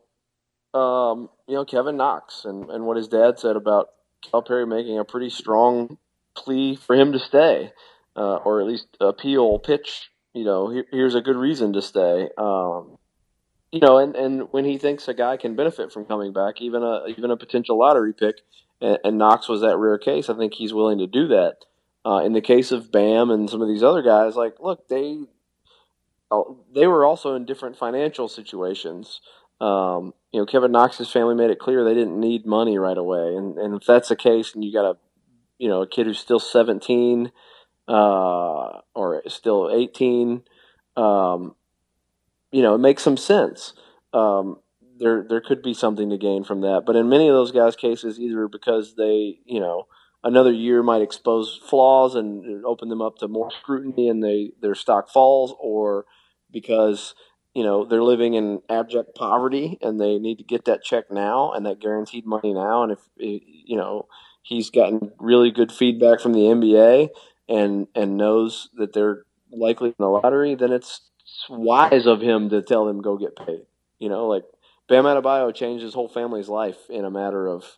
um, 0.74 1.30
you 1.48 1.54
know 1.56 1.66
Kevin 1.66 1.98
Knox 1.98 2.46
and, 2.46 2.70
and 2.72 2.86
what 2.86 2.98
his 2.98 3.08
dad 3.08 3.38
said 3.40 3.56
about 3.56 3.90
Calipari 4.32 4.68
making 4.68 5.00
a 5.00 5.06
pretty 5.06 5.30
strong 5.30 5.98
plea 6.36 6.76
for 6.76 6.96
him 6.96 7.12
to 7.14 7.20
stay, 7.20 7.72
uh, 8.16 8.38
or 8.38 8.62
at 8.62 8.68
least 8.68 8.88
appeal 9.00 9.60
pitch. 9.60 10.10
You 10.34 10.44
know, 10.44 10.70
here, 10.70 10.86
here's 10.92 11.16
a 11.16 11.22
good 11.22 11.36
reason 11.36 11.74
to 11.74 11.82
stay. 11.82 12.30
Um, 12.38 12.98
you 13.72 13.80
know, 13.82 13.98
and, 13.98 14.16
and 14.16 14.48
when 14.52 14.66
he 14.66 14.78
thinks 14.78 15.08
a 15.08 15.14
guy 15.14 15.38
can 15.38 15.56
benefit 15.56 15.92
from 15.92 16.06
coming 16.06 16.32
back, 16.32 16.62
even 16.62 16.84
a 16.84 17.08
even 17.08 17.32
a 17.32 17.38
potential 17.38 17.78
lottery 17.78 18.14
pick, 18.14 18.38
and, 18.80 18.98
and 19.04 19.18
Knox 19.18 19.50
was 19.50 19.62
that 19.62 19.78
rare 19.78 19.98
case. 19.98 20.30
I 20.30 20.36
think 20.36 20.54
he's 20.54 20.74
willing 20.74 21.00
to 21.00 21.08
do 21.08 21.28
that. 21.28 21.58
Uh, 22.06 22.20
in 22.20 22.34
the 22.34 22.42
case 22.42 22.72
of 22.72 22.92
Bam 22.92 23.30
and 23.30 23.50
some 23.50 23.62
of 23.62 23.68
these 23.68 23.84
other 23.84 24.02
guys, 24.02 24.36
like 24.36 24.56
look, 24.60 24.88
they 24.88 25.18
oh, 26.32 26.60
they 26.74 26.88
were 26.88 27.06
also 27.06 27.36
in 27.36 27.46
different 27.46 27.78
financial 27.78 28.28
situations. 28.28 29.20
Um, 29.60 30.14
you 30.32 30.40
know, 30.40 30.46
Kevin 30.46 30.72
Knox's 30.72 31.12
family 31.12 31.36
made 31.36 31.50
it 31.50 31.60
clear 31.60 31.84
they 31.84 31.94
didn't 31.94 32.20
need 32.20 32.46
money 32.46 32.78
right 32.78 32.98
away, 32.98 33.36
and 33.36 33.58
and 33.58 33.76
if 33.76 33.86
that's 33.86 34.10
the 34.10 34.16
case, 34.16 34.54
and 34.54 34.64
you 34.64 34.72
got 34.72 34.92
a 34.92 34.98
you 35.58 35.68
know 35.68 35.82
a 35.82 35.88
kid 35.88 36.06
who's 36.06 36.20
still 36.20 36.40
seventeen 36.40 37.32
uh, 37.88 38.82
or 38.94 39.24
still 39.28 39.72
eighteen, 39.74 40.44
um, 40.96 41.56
you 42.52 42.62
know, 42.62 42.76
it 42.76 42.80
makes 42.80 43.04
some 43.04 43.18
sense. 43.18 43.74
Um, 44.14 44.60
there 45.00 45.26
there 45.28 45.42
could 45.42 45.62
be 45.62 45.74
something 45.74 46.10
to 46.10 46.18
gain 46.18 46.44
from 46.44 46.62
that, 46.62 46.84
but 46.86 46.96
in 46.96 47.10
many 47.10 47.28
of 47.28 47.34
those 47.34 47.52
guys' 47.52 47.76
cases, 47.76 48.20
either 48.20 48.48
because 48.48 48.96
they 48.96 49.40
you 49.46 49.60
know 49.60 49.88
another 50.24 50.52
year 50.52 50.84
might 50.84 51.02
expose 51.02 51.60
flaws 51.70 52.16
and 52.16 52.66
open 52.66 52.90
them 52.90 53.02
up 53.02 53.18
to 53.18 53.28
more 53.28 53.52
scrutiny 53.52 54.10
and 54.10 54.24
they 54.24 54.52
their 54.62 54.76
stock 54.76 55.10
falls 55.10 55.56
or 55.60 56.06
because 56.52 57.14
you 57.58 57.64
know 57.64 57.84
they're 57.84 58.04
living 58.04 58.36
in 58.36 58.62
abject 58.70 59.16
poverty 59.16 59.78
and 59.82 60.00
they 60.00 60.18
need 60.20 60.38
to 60.38 60.44
get 60.44 60.66
that 60.66 60.84
check 60.84 61.12
now 61.12 61.52
and 61.52 61.66
that 61.66 61.82
guaranteed 61.82 62.26
money 62.26 62.54
now 62.54 62.84
and 62.84 62.92
if 62.92 63.00
you 63.18 63.76
know 63.76 64.08
he's 64.48 64.70
gotten 64.70 65.12
really 65.20 65.52
good 65.52 65.72
feedback 65.72 66.20
from 66.22 66.34
the 66.34 66.40
NBA 66.40 67.10
and 67.50 67.88
and 67.96 68.18
knows 68.18 68.70
that 68.76 68.94
they're 68.94 69.24
likely 69.52 69.90
in 69.90 69.96
the 70.00 70.08
lottery, 70.08 70.56
then 70.56 70.72
it's 70.72 71.02
wise 71.50 72.06
of 72.06 72.22
him 72.22 72.50
to 72.50 72.62
tell 72.62 72.86
them 72.86 73.02
go 73.02 73.18
get 73.18 73.36
paid. 73.36 73.66
You 74.00 74.10
know, 74.10 74.28
like 74.28 74.44
Bam 74.88 75.04
Adebayo 75.04 75.54
changed 75.54 75.84
his 75.84 75.94
whole 75.94 76.08
family's 76.08 76.50
life 76.50 76.78
in 76.90 77.06
a 77.06 77.12
matter 77.12 77.48
of 77.48 77.78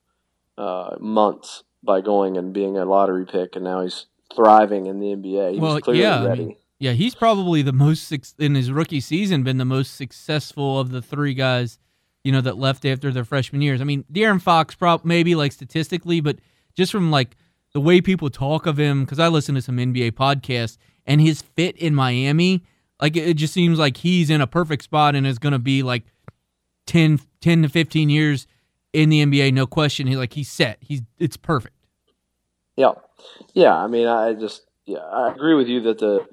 uh, 0.58 0.96
months 1.00 1.64
by 1.84 2.02
going 2.02 2.38
and 2.38 2.54
being 2.54 2.78
a 2.78 2.86
lottery 2.86 3.26
pick, 3.26 3.56
and 3.56 3.64
now 3.64 3.82
he's 3.82 4.06
thriving 4.36 4.86
in 4.86 5.00
the 5.00 5.08
NBA. 5.08 5.54
He 5.54 5.60
well, 5.60 5.80
yeah, 5.94 6.24
I 6.24 6.36
mean, 6.36 6.56
yeah, 6.80 6.94
he's 6.94 7.14
probably 7.14 7.62
the 7.62 7.74
most 7.74 8.12
in 8.40 8.56
his 8.56 8.72
rookie 8.72 9.02
season 9.02 9.44
been 9.44 9.58
the 9.58 9.66
most 9.66 9.96
successful 9.96 10.80
of 10.80 10.92
the 10.92 11.02
three 11.02 11.34
guys, 11.34 11.78
you 12.24 12.32
know, 12.32 12.42
that 12.42 12.58
left 12.58 12.86
after 12.86 13.12
their 13.12 13.26
freshman 13.26 13.62
years. 13.62 13.82
I 13.82 13.84
mean, 13.84 14.06
De'Aaron 14.12 14.42
Fox, 14.42 14.76
prob 14.76 15.04
maybe 15.04 15.36
like 15.36 15.52
statistically, 15.52 16.22
but 16.22 16.38
just 16.76 16.92
from 16.92 17.12
like 17.12 17.36
the 17.74 17.82
way 17.82 18.00
people 18.00 18.30
talk 18.30 18.66
of 18.66 18.80
him, 18.80 19.04
because 19.04 19.20
I 19.20 19.28
listen 19.28 19.56
to 19.56 19.62
some 19.62 19.78
NBA 19.78 20.14
podcasts, 20.14 20.78
and 21.06 21.20
his 21.20 21.42
fit 21.42 21.76
in 21.78 21.94
Miami, 21.94 22.64
like 23.02 23.18
it 23.18 23.36
just 23.36 23.54
seems 23.54 23.78
like 23.78 23.98
he's 23.98 24.30
in 24.30 24.40
a 24.40 24.48
perfect 24.48 24.84
spot 24.84 25.16
and 25.16 25.28
is 25.28 25.40
going 25.40 25.54
to 25.54 25.60
be 25.60 25.84
like 25.84 26.04
10, 26.88 27.20
10 27.42 27.64
to 27.64 27.70
15 27.70 28.10
years 28.10 28.48
in 28.94 29.10
the 29.10 29.24
NBA, 29.26 29.54
no 29.54 29.68
question. 29.68 30.08
He 30.08 30.16
like 30.16 30.34
he's 30.34 30.50
set. 30.50 30.78
He's 30.82 31.02
it's 31.18 31.38
perfect. 31.38 31.76
Yeah, 32.78 32.94
yeah. 33.54 33.76
I 33.76 33.88
mean, 33.88 34.08
I 34.08 34.34
just 34.34 34.64
yeah, 34.86 35.00
I 35.00 35.32
agree 35.32 35.56
with 35.56 35.68
you 35.68 35.82
that 35.82 36.00
the 36.00 36.26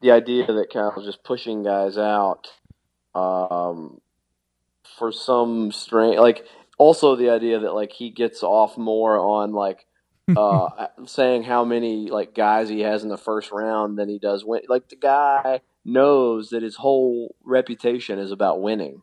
the 0.00 0.10
idea 0.10 0.46
that 0.46 0.70
Kyle's 0.72 1.04
just 1.04 1.24
pushing 1.24 1.62
guys 1.62 1.98
out 1.98 2.48
um, 3.14 4.00
for 4.98 5.12
some 5.12 5.72
strange 5.72 6.18
like 6.18 6.46
also 6.78 7.16
the 7.16 7.30
idea 7.30 7.58
that 7.60 7.74
like 7.74 7.92
he 7.92 8.10
gets 8.10 8.42
off 8.42 8.78
more 8.78 9.18
on 9.18 9.52
like 9.52 9.86
uh, 10.36 10.86
saying 11.06 11.42
how 11.42 11.64
many 11.64 12.08
like 12.08 12.34
guys 12.34 12.68
he 12.68 12.80
has 12.80 13.02
in 13.02 13.08
the 13.08 13.18
first 13.18 13.50
round 13.50 13.98
than 13.98 14.08
he 14.08 14.18
does 14.18 14.44
win. 14.44 14.62
Like 14.68 14.88
the 14.88 14.96
guy 14.96 15.60
knows 15.84 16.50
that 16.50 16.62
his 16.62 16.76
whole 16.76 17.34
reputation 17.44 18.18
is 18.18 18.30
about 18.30 18.62
winning. 18.62 19.02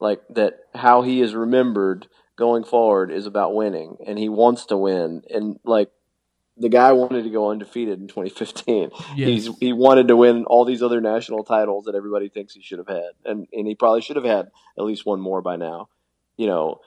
Like 0.00 0.20
that, 0.30 0.54
how 0.74 1.02
he 1.02 1.20
is 1.20 1.34
remembered 1.34 2.08
going 2.36 2.64
forward 2.64 3.12
is 3.12 3.26
about 3.26 3.54
winning, 3.54 3.98
and 4.04 4.18
he 4.18 4.28
wants 4.28 4.66
to 4.66 4.76
win. 4.76 5.22
And 5.30 5.60
like 5.64 5.90
the 6.56 6.68
guy 6.68 6.92
wanted 6.92 7.24
to 7.24 7.30
go 7.30 7.50
undefeated 7.50 8.00
in 8.00 8.08
2015. 8.08 8.90
Yes. 9.16 9.28
He's 9.28 9.48
he 9.58 9.72
wanted 9.72 10.08
to 10.08 10.16
win 10.16 10.44
all 10.44 10.64
these 10.64 10.82
other 10.82 11.00
national 11.00 11.44
titles 11.44 11.84
that 11.84 11.94
everybody 11.94 12.28
thinks 12.28 12.54
he 12.54 12.62
should 12.62 12.78
have 12.78 12.88
had, 12.88 13.10
and 13.24 13.46
and 13.52 13.66
he 13.66 13.74
probably 13.74 14.02
should 14.02 14.16
have 14.16 14.24
had 14.24 14.50
at 14.78 14.84
least 14.84 15.06
one 15.06 15.20
more 15.20 15.40
by 15.40 15.56
now. 15.56 15.88
You 16.36 16.46
know, 16.46 16.80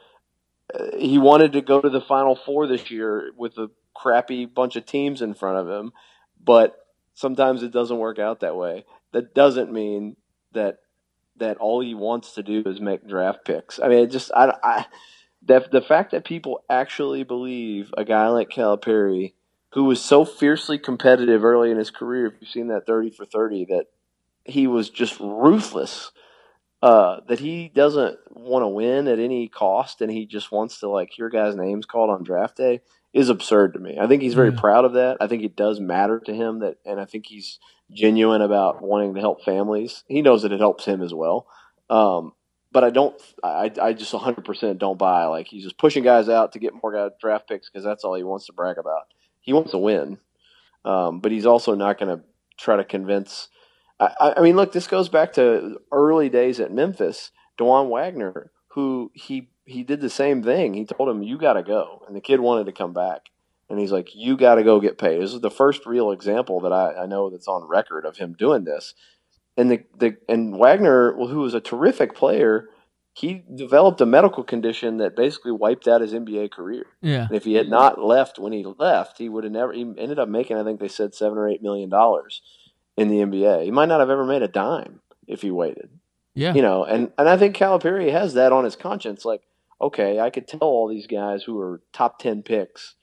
uh, 0.74 0.98
he 0.98 1.18
wanted 1.18 1.54
to 1.54 1.62
go 1.62 1.82
to 1.82 1.90
the 1.90 2.02
Final 2.02 2.36
Four 2.36 2.68
this 2.68 2.92
year 2.92 3.32
with 3.36 3.58
a 3.58 3.70
crappy 3.96 4.46
bunch 4.46 4.76
of 4.76 4.86
teams 4.86 5.22
in 5.22 5.34
front 5.34 5.58
of 5.58 5.68
him, 5.68 5.94
but 6.44 6.76
sometimes 7.14 7.64
it 7.64 7.72
doesn't 7.72 7.98
work 7.98 8.20
out 8.20 8.42
that 8.42 8.56
way. 8.56 8.86
That 9.14 9.34
doesn't 9.34 9.72
mean 9.72 10.16
that 10.54 10.80
that 11.38 11.58
all 11.58 11.82
he 11.82 11.94
wants 11.94 12.34
to 12.34 12.44
do 12.44 12.64
is 12.66 12.80
make 12.80 13.08
draft 13.08 13.46
picks. 13.46 13.80
I 13.80 13.88
mean, 13.88 14.00
it 14.00 14.12
just 14.12 14.32
I, 14.36 14.56
I 14.64 14.86
the 15.42 15.66
the 15.72 15.82
fact 15.82 16.12
that 16.12 16.26
people 16.26 16.64
actually 16.70 17.24
believe 17.24 17.94
a 17.98 18.06
guy 18.06 18.28
like 18.28 18.50
Calipari, 18.50 19.34
who 19.75 19.84
was 19.84 20.03
so 20.03 20.25
fiercely 20.25 20.79
competitive 20.79 21.46
early 21.46 21.70
in 21.70 21.77
his 21.77 21.91
career, 21.91 22.25
if 22.25 22.34
you've 22.41 22.50
seen 22.50 22.67
that 22.70 22.88
thirty 22.88 23.12
for 23.12 23.25
thirty, 23.25 23.65
that 23.65 23.86
he 24.44 24.65
was 24.65 24.89
just 24.89 25.20
ruthless 25.20 26.12
uh, 26.82 27.20
that 27.27 27.39
he 27.39 27.67
doesn't 27.67 28.17
want 28.29 28.63
to 28.63 28.67
win 28.67 29.08
at 29.08 29.20
any 29.20 29.48
cost 29.48 30.01
and 30.01 30.12
he 30.12 30.25
just 30.25 30.51
wants 30.51 30.79
to 30.79 30.88
like 30.88 31.10
hear 31.12 31.29
guys' 31.29 31.55
names 31.55 31.86
called 31.86 32.10
on 32.10 32.24
draft 32.24 32.58
day 32.58 32.82
is 33.12 33.29
absurd 33.29 33.74
to 33.74 33.79
me. 33.79 33.98
I 34.00 34.08
think 34.08 34.22
he's 34.22 34.34
very 34.34 34.51
yeah. 34.51 34.60
proud 34.60 34.86
of 34.86 34.94
that. 34.94 35.17
I 35.20 35.27
think 35.27 35.44
it 35.44 35.55
does 35.55 35.79
matter 35.79 36.20
to 36.20 36.34
him 36.34 36.60
that, 36.60 36.77
and 36.86 37.00
I 37.00 37.05
think 37.05 37.25
he's 37.25 37.60
genuine 37.91 38.41
about 38.41 38.82
wanting 38.82 39.15
to 39.15 39.20
help 39.22 39.44
families. 39.44 40.03
He 40.08 40.22
knows 40.22 40.44
that 40.44 40.51
it 40.51 40.60
helps 40.60 40.86
him 40.86 41.01
as 41.01 41.13
well. 41.13 41.48
Um, 41.89 42.34
but 42.72 42.84
I 42.84 42.89
don't, 42.89 43.20
I, 43.41 43.72
I 43.82 43.94
just 43.94 44.13
100% 44.13 44.77
don't 44.77 45.00
buy 45.00 45.25
like 45.25 45.48
he's 45.48 45.63
just 45.63 45.77
pushing 45.77 46.03
guys 46.03 46.29
out 46.29 46.51
to 46.51 46.60
get 46.60 46.74
more 46.84 46.91
guy 46.91 47.10
draft 47.20 47.48
picks 47.48 47.70
because 47.70 47.86
that's 47.86 48.03
all 48.03 48.15
he 48.15 48.24
wants 48.24 48.48
to 48.48 48.53
brag 48.53 48.77
about. 48.77 49.08
He 49.46 49.54
wants 49.54 49.72
to 49.72 49.78
win, 49.78 50.18
um, 50.84 51.22
but 51.22 51.32
he's 51.32 51.46
also 51.46 51.74
not 51.74 51.98
going 51.98 52.18
to 52.18 52.24
try 52.58 52.75
to 52.75 52.84
convince 52.84 53.48
I, 54.00 54.34
I 54.38 54.42
mean, 54.42 54.56
look, 54.56 54.72
this 54.72 54.88
goes 54.88 55.10
back 55.10 55.34
to 55.34 55.80
early 55.92 56.30
days 56.30 56.60
at 56.60 56.72
Memphis. 56.72 57.32
Dajuan 57.58 57.90
Wagner, 57.90 58.52
who 58.70 59.12
he 59.14 59.50
he 59.64 59.84
did 59.84 60.02
the 60.02 60.10
same 60.10 60.44
thing. 60.44 60.74
He 60.74 60.86
told 60.86 61.10
him, 61.10 61.24
"You 61.24 61.38
got 61.38 61.54
to 61.54 61.64
go," 61.64 62.04
and 62.08 62.16
the 62.16 62.22
kid 62.22 62.40
wanted 62.40 62.66
to 62.66 62.74
come 62.74 62.94
back, 62.94 63.30
and 63.70 63.80
he's 63.80 63.92
like, 63.92 64.14
"You 64.14 64.36
got 64.36 64.56
to 64.56 64.64
go 64.64 64.82
get 64.82 64.98
paid." 64.98 65.22
This 65.22 65.34
is 65.34 65.42
the 65.42 65.50
first 65.50 65.86
real 65.86 66.12
example 66.12 66.60
that 66.62 66.74
I, 66.74 67.04
I 67.04 67.06
know 67.06 67.30
that's 67.30 67.48
on 67.48 67.68
record 67.68 68.06
of 68.06 68.18
him 68.18 68.34
doing 68.34 68.66
this. 68.66 68.94
And 69.58 69.72
the, 69.72 69.84
the 69.98 70.18
and 70.28 70.58
Wagner, 70.58 71.14
who 71.14 71.40
was 71.40 71.54
a 71.54 71.62
terrific 71.62 72.14
player, 72.14 72.68
he 73.16 73.46
developed 73.56 74.02
a 74.02 74.06
medical 74.06 74.44
condition 74.44 74.98
that 74.98 75.16
basically 75.16 75.54
wiped 75.54 75.88
out 75.88 76.02
his 76.02 76.12
NBA 76.12 76.52
career. 76.52 76.86
Yeah. 77.02 77.28
And 77.28 77.36
if 77.36 77.46
he 77.46 77.54
had 77.54 77.70
not 77.70 77.98
left 77.98 78.38
when 78.38 78.52
he 78.52 78.66
left, 78.78 79.18
he 79.20 79.30
would 79.30 79.46
have 79.46 79.54
never. 79.54 79.72
He 79.72 79.84
ended 79.84 80.20
up 80.20 80.28
making, 80.28 80.58
I 80.58 80.66
think 80.66 80.82
they 80.82 80.90
said, 80.90 81.16
seven 81.16 81.38
or 81.38 81.48
eight 81.48 81.64
million 81.64 81.90
dollars 81.90 82.42
in 82.98 83.08
the 83.08 83.20
NBA. 83.20 83.64
He 83.64 83.72
might 83.72 83.88
not 83.88 84.02
have 84.02 84.10
ever 84.10 84.26
made 84.26 84.42
a 84.42 84.50
dime 84.50 85.00
if 85.28 85.44
he 85.44 85.50
waited. 85.50 85.90
Yeah. 86.34 86.54
You 86.54 86.62
know, 86.62 86.84
and, 86.84 87.14
and 87.18 87.30
I 87.30 87.38
think 87.38 87.56
Calipari 87.56 88.12
has 88.12 88.34
that 88.34 88.52
on 88.52 88.66
his 88.66 88.76
conscience. 88.76 89.24
Like, 89.24 89.44
okay, 89.80 90.20
I 90.20 90.30
could 90.30 90.46
tell 90.46 90.60
all 90.60 90.90
these 90.90 91.08
guys 91.08 91.44
who 91.44 91.58
are 91.58 91.82
top 91.94 92.20
10 92.20 92.44
picks 92.44 92.96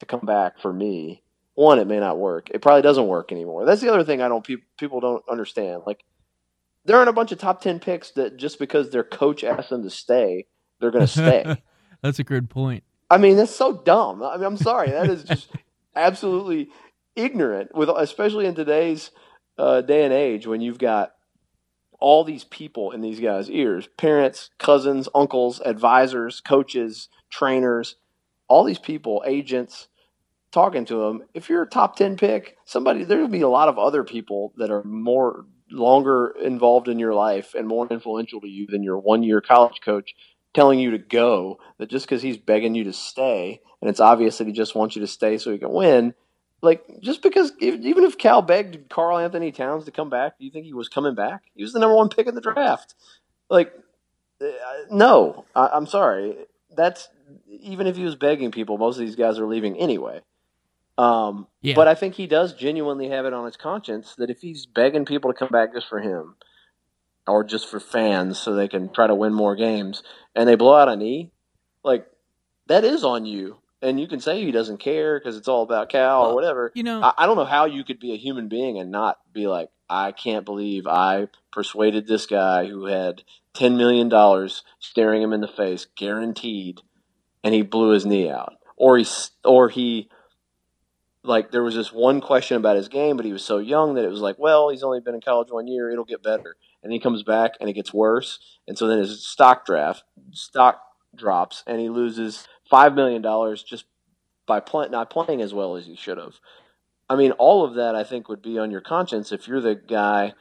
to 0.00 0.06
come 0.06 0.26
back 0.26 0.60
for 0.60 0.72
me. 0.72 1.22
One, 1.54 1.78
it 1.78 1.86
may 1.86 2.00
not 2.00 2.18
work. 2.18 2.50
It 2.50 2.60
probably 2.60 2.82
doesn't 2.82 3.06
work 3.06 3.30
anymore. 3.30 3.64
That's 3.66 3.80
the 3.80 3.92
other 3.92 4.02
thing 4.02 4.20
I 4.20 4.28
don't 4.28 4.44
pe- 4.44 4.56
people 4.78 4.98
don't 4.98 5.22
understand. 5.30 5.82
Like, 5.86 6.02
there 6.84 6.96
aren't 6.96 7.08
a 7.08 7.14
bunch 7.14 7.32
of 7.32 7.38
top 7.38 7.60
10 7.60 7.80
picks 7.80 8.12
that 8.12 8.36
just 8.36 8.58
because 8.58 8.90
their 8.90 9.04
coach 9.04 9.44
asked 9.44 9.70
them 9.70 9.82
to 9.82 9.90
stay, 9.90 10.46
they're 10.80 10.90
going 10.90 11.06
to 11.06 11.12
stay. 11.12 11.62
that's 12.02 12.18
a 12.18 12.24
good 12.24 12.48
point. 12.48 12.84
I 13.10 13.18
mean, 13.18 13.36
that's 13.36 13.54
so 13.54 13.76
dumb. 13.76 14.22
I 14.22 14.36
mean, 14.36 14.46
I'm 14.46 14.56
sorry. 14.56 14.90
That 14.90 15.10
is 15.10 15.24
just 15.24 15.50
absolutely 15.96 16.70
ignorant 17.16 17.74
with 17.74 17.88
especially 17.88 18.46
in 18.46 18.54
today's 18.54 19.10
uh, 19.58 19.80
day 19.82 20.04
and 20.04 20.12
age 20.12 20.46
when 20.46 20.60
you've 20.60 20.78
got 20.78 21.12
all 21.98 22.24
these 22.24 22.44
people 22.44 22.92
in 22.92 23.02
these 23.02 23.20
guys' 23.20 23.50
ears 23.50 23.88
parents, 23.98 24.50
cousins, 24.58 25.08
uncles, 25.14 25.60
advisors, 25.64 26.40
coaches, 26.40 27.08
trainers, 27.30 27.96
all 28.48 28.64
these 28.64 28.78
people, 28.78 29.22
agents 29.26 29.88
talking 30.50 30.84
to 30.86 31.02
them. 31.02 31.22
If 31.34 31.48
you're 31.48 31.62
a 31.62 31.68
top 31.68 31.96
10 31.96 32.16
pick, 32.16 32.56
somebody, 32.64 33.04
there'll 33.04 33.28
be 33.28 33.42
a 33.42 33.48
lot 33.48 33.68
of 33.68 33.78
other 33.78 34.02
people 34.02 34.52
that 34.56 34.70
are 34.70 34.82
more 34.82 35.44
longer 35.70 36.34
involved 36.42 36.88
in 36.88 36.98
your 36.98 37.14
life 37.14 37.54
and 37.54 37.66
more 37.66 37.86
influential 37.90 38.40
to 38.40 38.48
you 38.48 38.66
than 38.66 38.82
your 38.82 38.98
one 38.98 39.22
year 39.22 39.40
college 39.40 39.80
coach 39.84 40.14
telling 40.52 40.78
you 40.80 40.90
to 40.92 40.98
go. 40.98 41.58
That 41.78 41.90
just 41.90 42.06
because 42.06 42.22
he's 42.22 42.36
begging 42.36 42.74
you 42.74 42.84
to 42.84 42.92
stay 42.92 43.60
and 43.80 43.88
it's 43.88 44.00
obvious 44.00 44.38
that 44.38 44.46
he 44.46 44.52
just 44.52 44.74
wants 44.74 44.96
you 44.96 45.00
to 45.00 45.06
stay 45.06 45.38
so 45.38 45.52
he 45.52 45.58
can 45.58 45.72
win 45.72 46.14
like 46.62 47.00
just 47.00 47.22
because 47.22 47.52
if, 47.60 47.80
even 47.80 48.04
if 48.04 48.18
Cal 48.18 48.42
begged 48.42 48.88
Karl-Anthony 48.90 49.52
Towns 49.52 49.84
to 49.86 49.90
come 49.90 50.10
back, 50.10 50.38
do 50.38 50.44
you 50.44 50.50
think 50.50 50.66
he 50.66 50.74
was 50.74 50.88
coming 50.88 51.14
back? 51.14 51.44
He 51.54 51.62
was 51.62 51.72
the 51.72 51.78
number 51.78 51.96
one 51.96 52.08
pick 52.08 52.26
in 52.26 52.34
the 52.34 52.40
draft. 52.40 52.94
Like, 53.48 53.72
uh, 54.42 54.46
no, 54.90 55.44
I, 55.54 55.76
am 55.76 55.86
sorry. 55.86 56.36
That's 56.74 57.08
even 57.48 57.86
if 57.86 57.96
he 57.96 58.04
was 58.04 58.14
begging 58.14 58.50
people, 58.50 58.78
most 58.78 58.96
of 58.96 59.00
these 59.00 59.16
guys 59.16 59.38
are 59.38 59.46
leaving 59.46 59.76
anyway. 59.76 60.20
Um, 61.00 61.46
yeah. 61.62 61.74
But 61.74 61.88
I 61.88 61.94
think 61.94 62.14
he 62.14 62.26
does 62.26 62.54
genuinely 62.54 63.08
have 63.08 63.26
it 63.26 63.32
on 63.32 63.44
his 63.44 63.56
conscience 63.56 64.14
that 64.16 64.30
if 64.30 64.40
he's 64.40 64.66
begging 64.66 65.04
people 65.04 65.32
to 65.32 65.38
come 65.38 65.48
back 65.48 65.72
just 65.72 65.88
for 65.88 66.00
him, 66.00 66.36
or 67.26 67.44
just 67.44 67.68
for 67.68 67.80
fans 67.80 68.38
so 68.38 68.54
they 68.54 68.68
can 68.68 68.92
try 68.92 69.06
to 69.06 69.14
win 69.14 69.32
more 69.32 69.54
games, 69.54 70.02
and 70.34 70.48
they 70.48 70.56
blow 70.56 70.74
out 70.74 70.88
a 70.88 70.96
knee, 70.96 71.30
like 71.84 72.06
that 72.66 72.84
is 72.84 73.04
on 73.04 73.24
you 73.24 73.58
and 73.82 74.00
you 74.00 74.06
can 74.06 74.20
say 74.20 74.44
he 74.44 74.50
doesn't 74.50 74.78
care 74.78 75.18
because 75.18 75.36
it's 75.36 75.48
all 75.48 75.62
about 75.62 75.88
Cal 75.88 76.22
well, 76.22 76.30
or 76.30 76.34
whatever. 76.34 76.72
You 76.74 76.82
know, 76.82 77.02
I, 77.02 77.12
I, 77.18 77.26
don't 77.26 77.36
know 77.36 77.44
how 77.44 77.64
you 77.64 77.84
could 77.84 77.98
be 77.98 78.12
a 78.12 78.18
human 78.18 78.48
being 78.48 78.78
and 78.78 78.90
not 78.90 79.18
be 79.32 79.46
like, 79.46 79.70
I 79.88 80.12
can't 80.12 80.44
believe 80.44 80.86
I 80.86 81.28
persuaded 81.52 82.06
this 82.06 82.26
guy 82.26 82.66
who 82.66 82.86
had 82.86 83.22
ten 83.54 83.76
million 83.76 84.08
dollars 84.08 84.62
staring 84.78 85.22
him 85.22 85.32
in 85.32 85.40
the 85.40 85.48
face, 85.48 85.86
guaranteed, 85.96 86.80
and 87.42 87.54
he 87.54 87.62
blew 87.62 87.90
his 87.90 88.06
knee 88.06 88.30
out, 88.30 88.54
or 88.76 88.98
he 88.98 89.06
or 89.44 89.68
he. 89.68 90.08
Like 91.22 91.50
there 91.50 91.62
was 91.62 91.74
this 91.74 91.92
one 91.92 92.20
question 92.20 92.56
about 92.56 92.76
his 92.76 92.88
game, 92.88 93.16
but 93.16 93.26
he 93.26 93.32
was 93.32 93.44
so 93.44 93.58
young 93.58 93.94
that 93.94 94.04
it 94.04 94.10
was 94.10 94.20
like, 94.20 94.38
well, 94.38 94.70
he's 94.70 94.82
only 94.82 95.00
been 95.00 95.14
in 95.14 95.20
college 95.20 95.50
one 95.50 95.66
year; 95.66 95.90
it'll 95.90 96.04
get 96.04 96.22
better. 96.22 96.56
And 96.82 96.92
he 96.92 96.98
comes 96.98 97.22
back 97.22 97.52
and 97.60 97.68
it 97.68 97.74
gets 97.74 97.92
worse, 97.92 98.38
and 98.66 98.78
so 98.78 98.86
then 98.86 98.98
his 98.98 99.26
stock 99.26 99.66
draft 99.66 100.04
stock 100.32 100.82
drops, 101.14 101.62
and 101.66 101.78
he 101.78 101.90
loses 101.90 102.48
five 102.70 102.94
million 102.94 103.20
dollars 103.20 103.62
just 103.62 103.84
by 104.46 104.62
not 104.90 105.10
playing 105.10 105.42
as 105.42 105.52
well 105.52 105.76
as 105.76 105.86
he 105.86 105.94
should 105.94 106.16
have. 106.16 106.36
I 107.08 107.16
mean, 107.16 107.32
all 107.32 107.64
of 107.64 107.74
that 107.74 107.94
I 107.94 108.02
think 108.02 108.28
would 108.28 108.42
be 108.42 108.58
on 108.58 108.70
your 108.70 108.80
conscience 108.80 109.30
if 109.30 109.46
you're 109.46 109.60
the 109.60 109.74
guy 109.74 110.32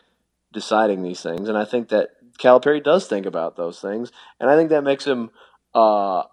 deciding 0.54 1.04
these 1.04 1.22
things, 1.22 1.50
and 1.50 1.58
I 1.58 1.66
think 1.66 1.90
that 1.90 2.12
Calipari 2.40 2.82
does 2.82 3.06
think 3.06 3.26
about 3.26 3.58
those 3.58 3.82
things, 3.82 4.14
and 4.40 4.50
I 4.50 4.56
think 4.56 4.70
that 4.70 4.84
makes 4.84 5.06
him 5.06 5.30
uh, 5.76 6.24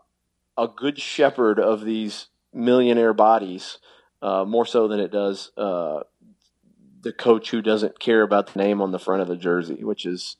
a 0.56 0.68
good 0.68 1.00
shepherd 1.00 1.58
of 1.58 1.84
these 1.84 2.28
millionaire 2.54 3.12
bodies 3.12 3.78
uh, 4.26 4.44
more 4.44 4.66
so 4.66 4.88
than 4.88 4.98
it 4.98 5.12
does 5.12 5.52
uh, 5.56 6.00
the 7.02 7.12
coach 7.12 7.50
who 7.50 7.62
doesn't 7.62 8.00
care 8.00 8.22
about 8.22 8.52
the 8.52 8.58
name 8.58 8.82
on 8.82 8.90
the 8.90 8.98
front 8.98 9.22
of 9.22 9.28
the 9.28 9.36
jersey, 9.36 9.84
which 9.84 10.04
is 10.04 10.36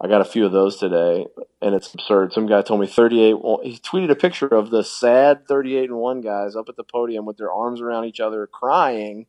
I 0.00 0.08
got 0.08 0.20
a 0.20 0.24
few 0.24 0.44
of 0.44 0.50
those 0.50 0.76
today, 0.76 1.26
and 1.60 1.76
it's 1.76 1.94
absurd. 1.94 2.32
Some 2.32 2.48
guy 2.48 2.62
told 2.62 2.80
me 2.80 2.88
38. 2.88 3.34
Well, 3.34 3.60
he 3.62 3.78
tweeted 3.78 4.10
a 4.10 4.16
picture 4.16 4.48
of 4.48 4.70
the 4.70 4.82
sad 4.82 5.46
38 5.46 5.90
and 5.90 5.98
one 6.00 6.20
guys 6.20 6.56
up 6.56 6.68
at 6.68 6.74
the 6.74 6.82
podium 6.82 7.24
with 7.24 7.36
their 7.36 7.52
arms 7.52 7.80
around 7.80 8.06
each 8.06 8.18
other, 8.18 8.48
crying, 8.48 9.26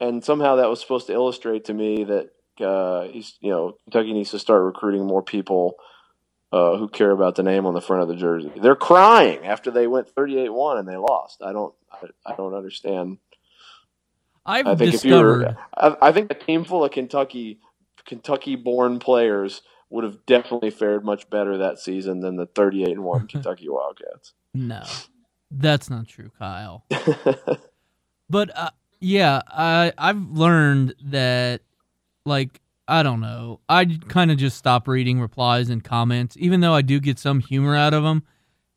and 0.00 0.24
somehow 0.24 0.56
that 0.56 0.70
was 0.70 0.80
supposed 0.80 1.08
to 1.08 1.12
illustrate 1.12 1.66
to 1.66 1.74
me 1.74 2.04
that 2.04 2.30
uh, 2.64 3.08
you 3.12 3.50
know, 3.50 3.76
Kentucky 3.84 4.14
needs 4.14 4.30
to 4.30 4.38
start 4.38 4.62
recruiting 4.62 5.06
more 5.06 5.22
people 5.22 5.74
uh, 6.50 6.78
who 6.78 6.88
care 6.88 7.10
about 7.10 7.34
the 7.34 7.42
name 7.42 7.66
on 7.66 7.74
the 7.74 7.82
front 7.82 8.02
of 8.02 8.08
the 8.08 8.16
jersey. 8.16 8.50
They're 8.56 8.74
crying 8.74 9.44
after 9.44 9.70
they 9.70 9.86
went 9.86 10.08
38 10.08 10.48
one 10.48 10.78
and 10.78 10.88
they 10.88 10.96
lost. 10.96 11.42
I 11.42 11.52
don't, 11.52 11.74
I, 12.02 12.32
I 12.32 12.36
don't 12.36 12.54
understand. 12.54 13.18
I've 14.46 14.66
I 14.66 14.74
think 14.74 14.92
discovered. 14.92 15.42
if 15.42 15.48
you're, 15.50 15.58
I, 15.76 16.08
I 16.08 16.12
think 16.12 16.30
a 16.30 16.34
team 16.34 16.64
full 16.64 16.84
of 16.84 16.90
Kentucky 16.90 17.58
Kentucky-born 18.06 18.98
players 18.98 19.60
would 19.90 20.04
have 20.04 20.24
definitely 20.26 20.70
fared 20.70 21.04
much 21.04 21.28
better 21.28 21.58
that 21.58 21.78
season 21.78 22.20
than 22.20 22.36
the 22.36 22.46
38 22.46 22.88
and 22.88 23.04
one 23.04 23.26
Kentucky 23.28 23.68
Wildcats. 23.68 24.32
No, 24.54 24.82
that's 25.50 25.90
not 25.90 26.08
true, 26.08 26.30
Kyle. 26.38 26.84
But 28.30 28.56
uh, 28.56 28.70
yeah, 29.00 29.40
I 29.48 29.92
I've 29.96 30.20
learned 30.30 30.94
that 31.04 31.62
like 32.24 32.60
I 32.86 33.02
don't 33.02 33.20
know. 33.20 33.60
I 33.68 33.86
kind 34.08 34.30
of 34.30 34.38
just 34.38 34.56
stop 34.56 34.88
reading 34.88 35.20
replies 35.20 35.70
and 35.70 35.82
comments, 35.82 36.36
even 36.38 36.60
though 36.60 36.74
I 36.74 36.82
do 36.82 37.00
get 37.00 37.18
some 37.18 37.40
humor 37.40 37.76
out 37.76 37.94
of 37.94 38.02
them. 38.02 38.24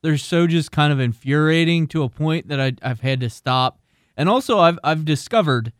They're 0.02 0.18
so 0.18 0.46
just 0.46 0.72
kind 0.72 0.92
of 0.92 1.00
infuriating 1.00 1.86
to 1.88 2.02
a 2.02 2.08
point 2.08 2.48
that 2.48 2.60
I, 2.60 2.72
I've 2.82 3.00
had 3.00 3.20
to 3.20 3.30
stop. 3.30 3.80
And 4.16 4.28
also, 4.28 4.58
I've 4.58 4.78
I've 4.84 5.04
discovered, 5.04 5.72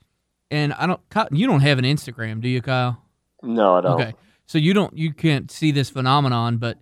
and 0.51 0.73
I 0.75 0.87
don't. 0.87 1.01
You 1.31 1.47
don't 1.47 1.61
have 1.61 1.79
an 1.79 1.85
Instagram, 1.85 2.41
do 2.41 2.49
you, 2.49 2.63
Kyle? 2.63 3.03
no, 3.43 3.77
I 3.77 3.81
don't. 3.81 4.01
Okay, 4.01 4.15
so 4.47 4.59
you 4.59 4.73
don't 4.73 4.97
you 4.97 5.13
can't 5.13 5.51
see 5.51 5.71
this 5.71 5.91
phenomenon, 5.91 6.57
but 6.57 6.79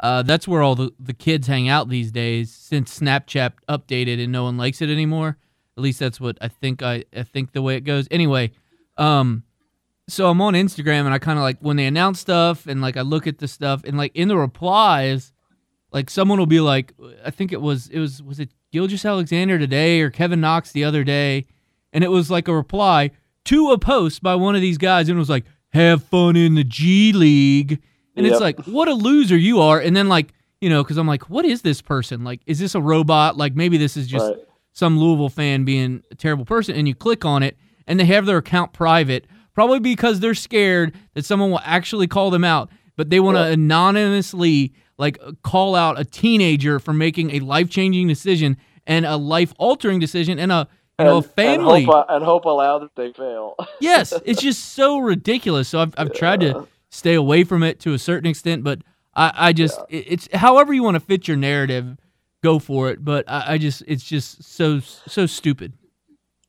uh, 0.00 0.22
that's 0.22 0.46
where 0.48 0.62
all 0.62 0.74
the, 0.74 0.92
the 0.98 1.14
kids 1.14 1.46
hang 1.46 1.68
out 1.68 1.88
these 1.88 2.12
days. 2.12 2.50
Since 2.50 2.98
Snapchat 2.98 3.52
updated 3.68 4.22
and 4.22 4.32
no 4.32 4.44
one 4.44 4.56
likes 4.56 4.82
it 4.82 4.90
anymore, 4.90 5.38
at 5.76 5.82
least 5.82 5.98
that's 5.98 6.20
what 6.20 6.36
I 6.40 6.48
think. 6.48 6.82
I, 6.82 7.04
I 7.16 7.22
think 7.22 7.52
the 7.52 7.62
way 7.62 7.76
it 7.76 7.82
goes. 7.82 8.08
Anyway, 8.10 8.52
um, 8.96 9.44
so 10.08 10.28
I'm 10.28 10.40
on 10.40 10.54
Instagram 10.54 11.04
and 11.04 11.14
I 11.14 11.18
kind 11.18 11.38
of 11.38 11.42
like 11.42 11.58
when 11.60 11.76
they 11.76 11.86
announce 11.86 12.20
stuff 12.20 12.66
and 12.66 12.80
like 12.82 12.96
I 12.96 13.02
look 13.02 13.26
at 13.26 13.38
the 13.38 13.48
stuff 13.48 13.82
and 13.84 13.96
like 13.96 14.12
in 14.14 14.28
the 14.28 14.36
replies, 14.36 15.31
like 15.92 16.10
someone 16.10 16.38
will 16.38 16.46
be 16.46 16.60
like, 16.60 16.92
I 17.24 17.30
think 17.30 17.52
it 17.52 17.60
was 17.60 17.88
it 17.88 17.98
was 17.98 18.22
was 18.22 18.40
it 18.40 18.50
Gilgeous-Alexander 18.72 19.58
today 19.58 20.00
or 20.00 20.10
Kevin 20.10 20.40
Knox 20.40 20.72
the 20.72 20.84
other 20.84 21.04
day, 21.04 21.46
and 21.92 22.02
it 22.02 22.08
was 22.10 22.30
like 22.30 22.48
a 22.48 22.54
reply 22.54 23.10
to 23.46 23.70
a 23.72 23.78
post 23.78 24.22
by 24.22 24.34
one 24.34 24.54
of 24.54 24.60
these 24.60 24.78
guys 24.78 25.08
and 25.08 25.16
it 25.16 25.18
was 25.18 25.28
like, 25.30 25.44
"Have 25.70 26.02
fun 26.04 26.36
in 26.36 26.54
the 26.54 26.64
G 26.64 27.12
League," 27.12 27.80
and 28.16 28.26
it's 28.26 28.40
like, 28.40 28.58
what 28.66 28.88
a 28.88 28.94
loser 28.94 29.36
you 29.36 29.60
are. 29.60 29.78
And 29.80 29.94
then 29.96 30.08
like 30.08 30.32
you 30.60 30.70
know, 30.70 30.82
because 30.84 30.96
I'm 30.96 31.08
like, 31.08 31.28
what 31.28 31.44
is 31.44 31.62
this 31.62 31.82
person? 31.82 32.22
Like, 32.22 32.40
is 32.46 32.58
this 32.60 32.74
a 32.76 32.80
robot? 32.80 33.36
Like 33.36 33.54
maybe 33.56 33.78
this 33.78 33.96
is 33.96 34.06
just 34.06 34.28
Right. 34.28 34.38
some 34.72 34.96
Louisville 34.98 35.28
fan 35.28 35.64
being 35.64 36.02
a 36.12 36.14
terrible 36.14 36.44
person, 36.44 36.76
and 36.76 36.86
you 36.86 36.94
click 36.94 37.24
on 37.24 37.42
it, 37.42 37.56
and 37.88 37.98
they 37.98 38.04
have 38.04 38.26
their 38.26 38.38
account 38.38 38.72
private, 38.72 39.26
probably 39.54 39.80
because 39.80 40.20
they're 40.20 40.34
scared 40.34 40.94
that 41.14 41.24
someone 41.24 41.50
will 41.50 41.60
actually 41.64 42.06
call 42.06 42.30
them 42.30 42.44
out, 42.44 42.70
but 42.96 43.10
they 43.10 43.18
want 43.18 43.36
to 43.36 43.42
Yeah. 43.42 43.48
anonymously 43.54 44.72
like 44.98 45.18
uh, 45.22 45.32
call 45.42 45.74
out 45.74 45.98
a 45.98 46.04
teenager 46.04 46.78
for 46.78 46.92
making 46.92 47.30
a 47.32 47.40
life 47.40 47.68
changing 47.68 48.08
decision 48.08 48.56
and 48.86 49.04
a 49.06 49.16
life 49.16 49.52
altering 49.58 49.98
decision 50.00 50.38
and 50.38 50.52
a 50.52 50.68
you 50.98 51.04
know 51.04 51.18
a 51.18 51.22
family. 51.22 51.78
and 51.78 51.86
hope, 51.86 52.06
and 52.08 52.24
hope 52.24 52.44
aloud 52.44 52.80
that 52.80 52.94
they 52.96 53.12
fail. 53.12 53.56
yes, 53.80 54.12
it's 54.24 54.40
just 54.40 54.74
so 54.74 54.98
ridiculous. 54.98 55.68
So 55.68 55.80
I've 55.80 55.94
I've 55.96 56.12
tried 56.12 56.40
to 56.40 56.66
stay 56.90 57.14
away 57.14 57.44
from 57.44 57.62
it 57.62 57.80
to 57.80 57.94
a 57.94 57.98
certain 57.98 58.28
extent, 58.28 58.64
but 58.64 58.80
I 59.14 59.32
I 59.34 59.52
just 59.52 59.80
it, 59.88 60.04
it's 60.08 60.28
however 60.32 60.72
you 60.72 60.82
want 60.82 60.94
to 60.94 61.00
fit 61.00 61.26
your 61.26 61.36
narrative, 61.36 61.96
go 62.42 62.58
for 62.58 62.90
it. 62.90 63.04
But 63.04 63.28
I, 63.28 63.54
I 63.54 63.58
just 63.58 63.82
it's 63.86 64.04
just 64.04 64.44
so 64.44 64.80
so 64.80 65.26
stupid. 65.26 65.72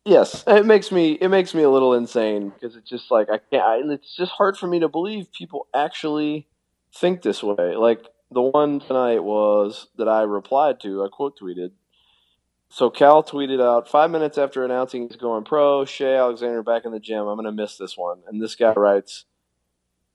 Yes, 0.06 0.44
it 0.48 0.66
makes 0.66 0.92
me 0.92 1.14
it 1.14 1.30
makes 1.30 1.54
me 1.54 1.64
a 1.64 1.70
little 1.70 1.94
insane 1.94 2.50
because 2.50 2.76
it's 2.76 2.90
just 2.90 3.10
like 3.10 3.30
I 3.30 3.38
can't. 3.38 3.64
I, 3.64 3.94
it's 3.94 4.16
just 4.16 4.32
hard 4.32 4.58
for 4.58 4.68
me 4.68 4.82
to 4.82 4.90
believe 4.90 5.32
people 5.32 5.68
actually 5.74 6.48
think 6.94 7.22
this 7.22 7.42
way. 7.42 7.76
Like 7.78 8.06
the 8.34 8.42
one 8.42 8.80
tonight 8.80 9.24
was 9.24 9.88
that 9.98 10.08
I 10.08 10.24
replied 10.24 10.80
to. 10.82 11.04
I 11.04 11.08
quote 11.10 11.40
tweeted. 11.40 11.72
So 12.70 12.90
Cal 12.90 13.24
tweeted 13.24 13.62
out 13.62 13.88
five 13.88 14.10
minutes 14.10 14.38
after 14.38 14.66
announcing 14.66 15.08
he's 15.08 15.16
going 15.16 15.44
pro. 15.44 15.86
Shai 15.86 16.16
Alexander 16.16 16.64
back 16.64 16.86
in 16.86 16.92
the 16.92 17.00
gym. 17.00 17.28
I'm 17.28 17.38
gonna 17.38 17.52
miss 17.52 17.78
this 17.78 17.98
one. 17.98 18.22
And 18.28 18.42
this 18.42 18.56
guy 18.56 18.74
writes, 18.74 19.26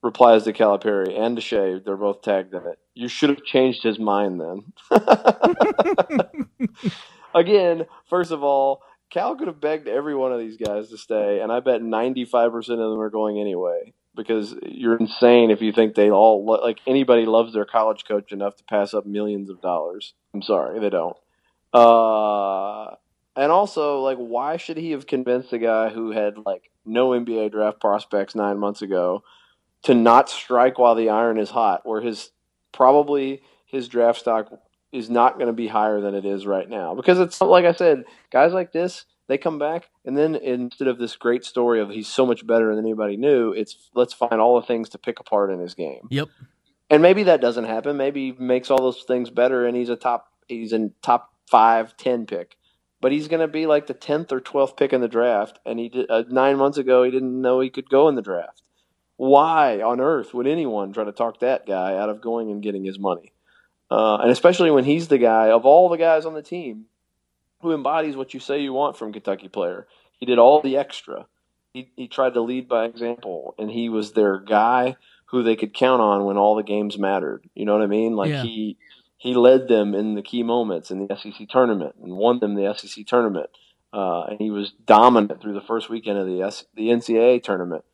replies 0.02 0.44
to 0.44 0.52
Calipari 0.52 1.18
and 1.18 1.36
to 1.36 1.42
Shai. 1.42 1.78
They're 1.84 1.96
both 1.96 2.22
tagged 2.22 2.54
in 2.54 2.66
it. 2.66 2.78
You 2.94 3.08
should 3.08 3.30
have 3.30 3.44
changed 3.44 3.82
his 3.82 3.98
mind 3.98 4.40
then. 4.40 4.72
Again, 7.34 7.86
first 8.08 8.30
of 8.30 8.42
all, 8.42 8.82
Cal 9.10 9.36
could 9.36 9.48
have 9.48 9.60
begged 9.60 9.88
every 9.88 10.14
one 10.14 10.32
of 10.32 10.38
these 10.38 10.56
guys 10.56 10.88
to 10.90 10.98
stay, 10.98 11.40
and 11.40 11.50
I 11.50 11.60
bet 11.60 11.80
95% 11.80 12.56
of 12.56 12.64
them 12.64 13.00
are 13.00 13.10
going 13.10 13.38
anyway. 13.40 13.94
Because 14.18 14.54
you're 14.66 14.96
insane 14.96 15.52
if 15.52 15.62
you 15.62 15.72
think 15.72 15.94
they 15.94 16.10
all 16.10 16.44
like 16.44 16.80
anybody 16.88 17.24
loves 17.24 17.54
their 17.54 17.64
college 17.64 18.04
coach 18.04 18.32
enough 18.32 18.56
to 18.56 18.64
pass 18.64 18.92
up 18.92 19.06
millions 19.06 19.48
of 19.48 19.62
dollars. 19.62 20.12
I'm 20.34 20.42
sorry, 20.42 20.80
they 20.80 20.90
don't. 20.90 21.16
Uh, 21.72 22.96
and 23.36 23.52
also, 23.52 24.00
like, 24.00 24.18
why 24.18 24.56
should 24.56 24.76
he 24.76 24.90
have 24.90 25.06
convinced 25.06 25.52
a 25.52 25.58
guy 25.58 25.90
who 25.90 26.10
had 26.10 26.34
like 26.44 26.70
no 26.84 27.10
NBA 27.10 27.52
draft 27.52 27.80
prospects 27.80 28.34
nine 28.34 28.58
months 28.58 28.82
ago 28.82 29.22
to 29.84 29.94
not 29.94 30.28
strike 30.28 30.78
while 30.80 30.96
the 30.96 31.10
iron 31.10 31.38
is 31.38 31.50
hot, 31.50 31.86
where 31.86 32.00
his 32.00 32.32
probably 32.72 33.40
his 33.66 33.86
draft 33.86 34.18
stock 34.18 34.50
is 34.90 35.08
not 35.08 35.34
going 35.34 35.46
to 35.46 35.52
be 35.52 35.68
higher 35.68 36.00
than 36.00 36.16
it 36.16 36.24
is 36.24 36.44
right 36.44 36.68
now? 36.68 36.96
Because 36.96 37.20
it's 37.20 37.40
like 37.40 37.64
I 37.64 37.72
said, 37.72 38.02
guys 38.32 38.52
like 38.52 38.72
this, 38.72 39.04
they 39.28 39.38
come 39.38 39.58
back, 39.58 39.90
and 40.04 40.16
then 40.16 40.34
instead 40.34 40.88
of 40.88 40.98
this 40.98 41.14
great 41.14 41.44
story 41.44 41.80
of 41.80 41.90
he's 41.90 42.08
so 42.08 42.26
much 42.26 42.46
better 42.46 42.74
than 42.74 42.84
anybody 42.84 43.16
knew, 43.16 43.52
it's 43.52 43.90
let's 43.94 44.14
find 44.14 44.40
all 44.40 44.58
the 44.58 44.66
things 44.66 44.88
to 44.90 44.98
pick 44.98 45.20
apart 45.20 45.50
in 45.50 45.60
his 45.60 45.74
game. 45.74 46.08
Yep. 46.10 46.28
And 46.90 47.02
maybe 47.02 47.24
that 47.24 47.42
doesn't 47.42 47.64
happen. 47.64 47.98
Maybe 47.98 48.32
he 48.32 48.42
makes 48.42 48.70
all 48.70 48.80
those 48.80 49.04
things 49.06 49.30
better, 49.30 49.66
and 49.66 49.76
he's 49.76 49.90
a 49.90 49.96
top 49.96 50.32
he's 50.48 50.72
a 50.72 50.90
top 51.02 51.34
five, 51.46 51.96
ten 51.96 52.26
pick. 52.26 52.56
But 53.00 53.12
he's 53.12 53.28
going 53.28 53.40
to 53.40 53.48
be 53.48 53.66
like 53.66 53.86
the 53.86 53.94
tenth 53.94 54.32
or 54.32 54.40
twelfth 54.40 54.76
pick 54.76 54.92
in 54.92 55.00
the 55.00 55.08
draft, 55.08 55.60
and 55.64 55.78
he 55.78 55.88
did, 55.90 56.10
uh, 56.10 56.24
nine 56.28 56.56
months 56.56 56.78
ago 56.78 57.04
he 57.04 57.10
didn't 57.10 57.40
know 57.40 57.60
he 57.60 57.70
could 57.70 57.88
go 57.88 58.08
in 58.08 58.14
the 58.14 58.22
draft. 58.22 58.62
Why 59.16 59.82
on 59.82 60.00
earth 60.00 60.32
would 60.32 60.46
anyone 60.46 60.92
try 60.92 61.04
to 61.04 61.12
talk 61.12 61.40
that 61.40 61.66
guy 61.66 61.96
out 61.96 62.08
of 62.08 62.22
going 62.22 62.50
and 62.50 62.62
getting 62.62 62.84
his 62.84 62.98
money? 62.98 63.32
Uh, 63.90 64.16
and 64.16 64.30
especially 64.30 64.70
when 64.70 64.84
he's 64.84 65.08
the 65.08 65.18
guy 65.18 65.50
of 65.50 65.64
all 65.64 65.88
the 65.88 65.96
guys 65.96 66.24
on 66.24 66.34
the 66.34 66.42
team 66.42 66.86
who 67.60 67.72
embodies 67.72 68.16
what 68.16 68.34
you 68.34 68.40
say 68.40 68.60
you 68.60 68.72
want 68.72 68.96
from 68.96 69.12
Kentucky 69.12 69.48
player. 69.48 69.86
He 70.18 70.26
did 70.26 70.38
all 70.38 70.60
the 70.60 70.76
extra. 70.76 71.26
He, 71.72 71.90
he 71.96 72.08
tried 72.08 72.34
to 72.34 72.40
lead 72.40 72.68
by 72.68 72.84
example, 72.86 73.54
and 73.58 73.70
he 73.70 73.88
was 73.88 74.12
their 74.12 74.38
guy 74.38 74.96
who 75.26 75.42
they 75.42 75.56
could 75.56 75.74
count 75.74 76.00
on 76.00 76.24
when 76.24 76.36
all 76.36 76.54
the 76.56 76.62
games 76.62 76.98
mattered. 76.98 77.48
You 77.54 77.64
know 77.64 77.74
what 77.74 77.82
I 77.82 77.86
mean? 77.86 78.16
Like 78.16 78.30
Yeah. 78.30 78.42
he 78.42 78.76
he 79.16 79.34
led 79.34 79.66
them 79.66 79.94
in 79.94 80.14
the 80.14 80.22
key 80.22 80.44
moments 80.44 80.92
in 80.92 81.04
the 81.06 81.16
SEC 81.16 81.48
tournament 81.48 81.96
and 82.00 82.16
won 82.16 82.38
them 82.38 82.54
the 82.54 82.72
SEC 82.74 83.04
tournament. 83.04 83.50
Uh, 83.92 84.22
and 84.24 84.38
he 84.38 84.50
was 84.50 84.72
dominant 84.86 85.40
through 85.42 85.54
the 85.54 85.60
first 85.60 85.90
weekend 85.90 86.18
of 86.18 86.26
the 86.26 86.40
S, 86.40 86.64
the 86.76 86.88
NCAA 86.88 87.42
tournament. 87.42 87.84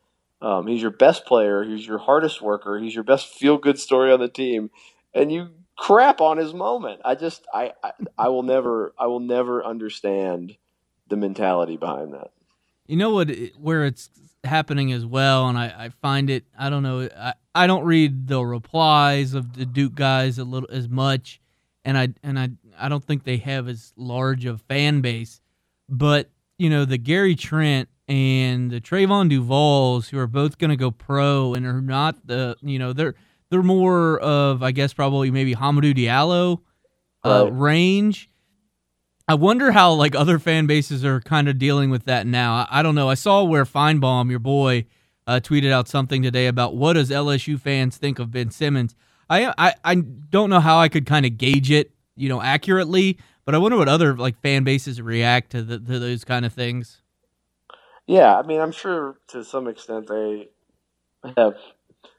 Um, 0.41 0.67
he's 0.67 0.81
your 0.83 0.91
best 0.91 1.25
player. 1.25 1.63
He's 1.63 1.87
your 1.87 1.97
hardest 1.97 2.41
worker. 2.43 2.77
He's 2.77 2.93
your 2.93 3.03
best 3.03 3.27
feel 3.27 3.57
good 3.57 3.79
story 3.79 4.11
on 4.11 4.19
the 4.19 4.27
team, 4.27 4.69
and 5.15 5.31
you 5.31 5.49
crap 5.77 6.21
on 6.21 6.37
his 6.37 6.53
moment. 6.53 7.01
I 7.03 7.15
just 7.15 7.45
I, 7.53 7.73
I 7.83 7.91
I 8.17 8.29
will 8.29 8.43
never 8.43 8.93
I 8.99 9.07
will 9.07 9.19
never 9.19 9.65
understand 9.65 10.57
the 11.07 11.15
mentality 11.15 11.77
behind 11.77 12.13
that. 12.13 12.31
You 12.85 12.97
know 12.97 13.09
what? 13.11 13.31
Where 13.59 13.85
it's 13.85 14.09
happening 14.43 14.91
as 14.91 15.05
well, 15.05 15.47
and 15.47 15.57
I, 15.57 15.85
I 15.85 15.89
find 15.89 16.29
it. 16.29 16.43
I 16.57 16.69
don't 16.69 16.83
know. 16.83 17.09
I, 17.17 17.33
I 17.55 17.67
don't 17.67 17.83
read 17.83 18.27
the 18.27 18.43
replies 18.45 19.33
of 19.33 19.53
the 19.53 19.65
Duke 19.65 19.95
guys 19.95 20.37
a 20.37 20.43
little 20.43 20.69
as 20.71 20.87
much, 20.87 21.41
and 21.83 21.97
I 21.97 22.09
and 22.21 22.37
I 22.37 22.49
I 22.77 22.89
don't 22.89 23.03
think 23.03 23.23
they 23.23 23.37
have 23.37 23.67
as 23.67 23.93
large 23.95 24.45
of 24.45 24.61
fan 24.61 25.01
base. 25.01 25.41
But 25.89 26.29
you 26.57 26.69
know 26.69 26.85
the 26.85 26.97
Gary 26.97 27.35
Trent 27.35 27.89
and 28.07 28.69
the 28.69 28.79
Trevon 28.79 29.31
Duvals, 29.31 30.09
who 30.09 30.19
are 30.19 30.27
both 30.27 30.59
going 30.59 30.69
to 30.69 30.77
go 30.77 30.91
pro 30.91 31.55
and 31.55 31.65
are 31.65 31.81
not 31.81 32.27
the 32.27 32.55
you 32.61 32.77
know 32.77 32.93
they're 32.93 33.15
they're 33.51 33.63
more 33.63 34.19
of 34.19 34.63
I 34.63 34.71
guess 34.71 34.93
probably 34.93 35.31
maybe 35.31 35.55
Hamidou 35.55 35.95
Diallo 35.95 36.61
uh, 37.25 37.45
Right. 37.45 37.49
range. 37.49 38.29
I 39.27 39.35
wonder 39.35 39.71
how 39.71 39.93
like 39.93 40.15
other 40.15 40.39
fan 40.39 40.67
bases 40.67 41.05
are 41.05 41.21
kind 41.21 41.49
of 41.49 41.57
dealing 41.57 41.89
with 41.89 42.05
that 42.05 42.27
now. 42.27 42.55
I, 42.55 42.79
I 42.79 42.83
don't 42.83 42.95
know. 42.95 43.09
I 43.09 43.15
saw 43.15 43.43
where 43.43 43.65
Finebaum, 43.65 44.29
your 44.29 44.39
boy, 44.39 44.85
uh, 45.27 45.39
tweeted 45.43 45.71
out 45.71 45.87
something 45.87 46.23
today 46.23 46.47
about 46.47 46.75
what 46.75 46.93
does 46.93 47.09
LSU 47.11 47.59
fans 47.59 47.97
think 47.97 48.19
of 48.19 48.31
Ben 48.31 48.51
Simmons. 48.51 48.95
I 49.29 49.53
I, 49.57 49.73
I 49.83 49.95
don't 49.95 50.49
know 50.51 50.59
how 50.61 50.79
I 50.79 50.89
could 50.89 51.05
kind 51.07 51.25
of 51.25 51.37
gauge 51.37 51.71
it, 51.71 51.91
you 52.17 52.29
know, 52.29 52.41
accurately, 52.41 53.17
But 53.45 53.55
I 53.55 53.59
wonder 53.59 53.77
what 53.77 53.89
other 53.89 54.15
like 54.15 54.39
fan 54.41 54.63
bases 54.63 55.01
react 55.01 55.51
to 55.51 55.63
the, 55.63 55.79
to 55.79 55.99
those 55.99 56.23
kind 56.25 56.45
of 56.45 56.53
things. 56.53 57.01
Yeah, 58.07 58.37
I 58.37 58.43
mean, 58.45 58.61
I'm 58.61 58.71
sure 58.71 59.17
to 59.29 59.43
some 59.43 59.67
extent 59.67 60.07
they 60.07 60.49
have 61.37 61.55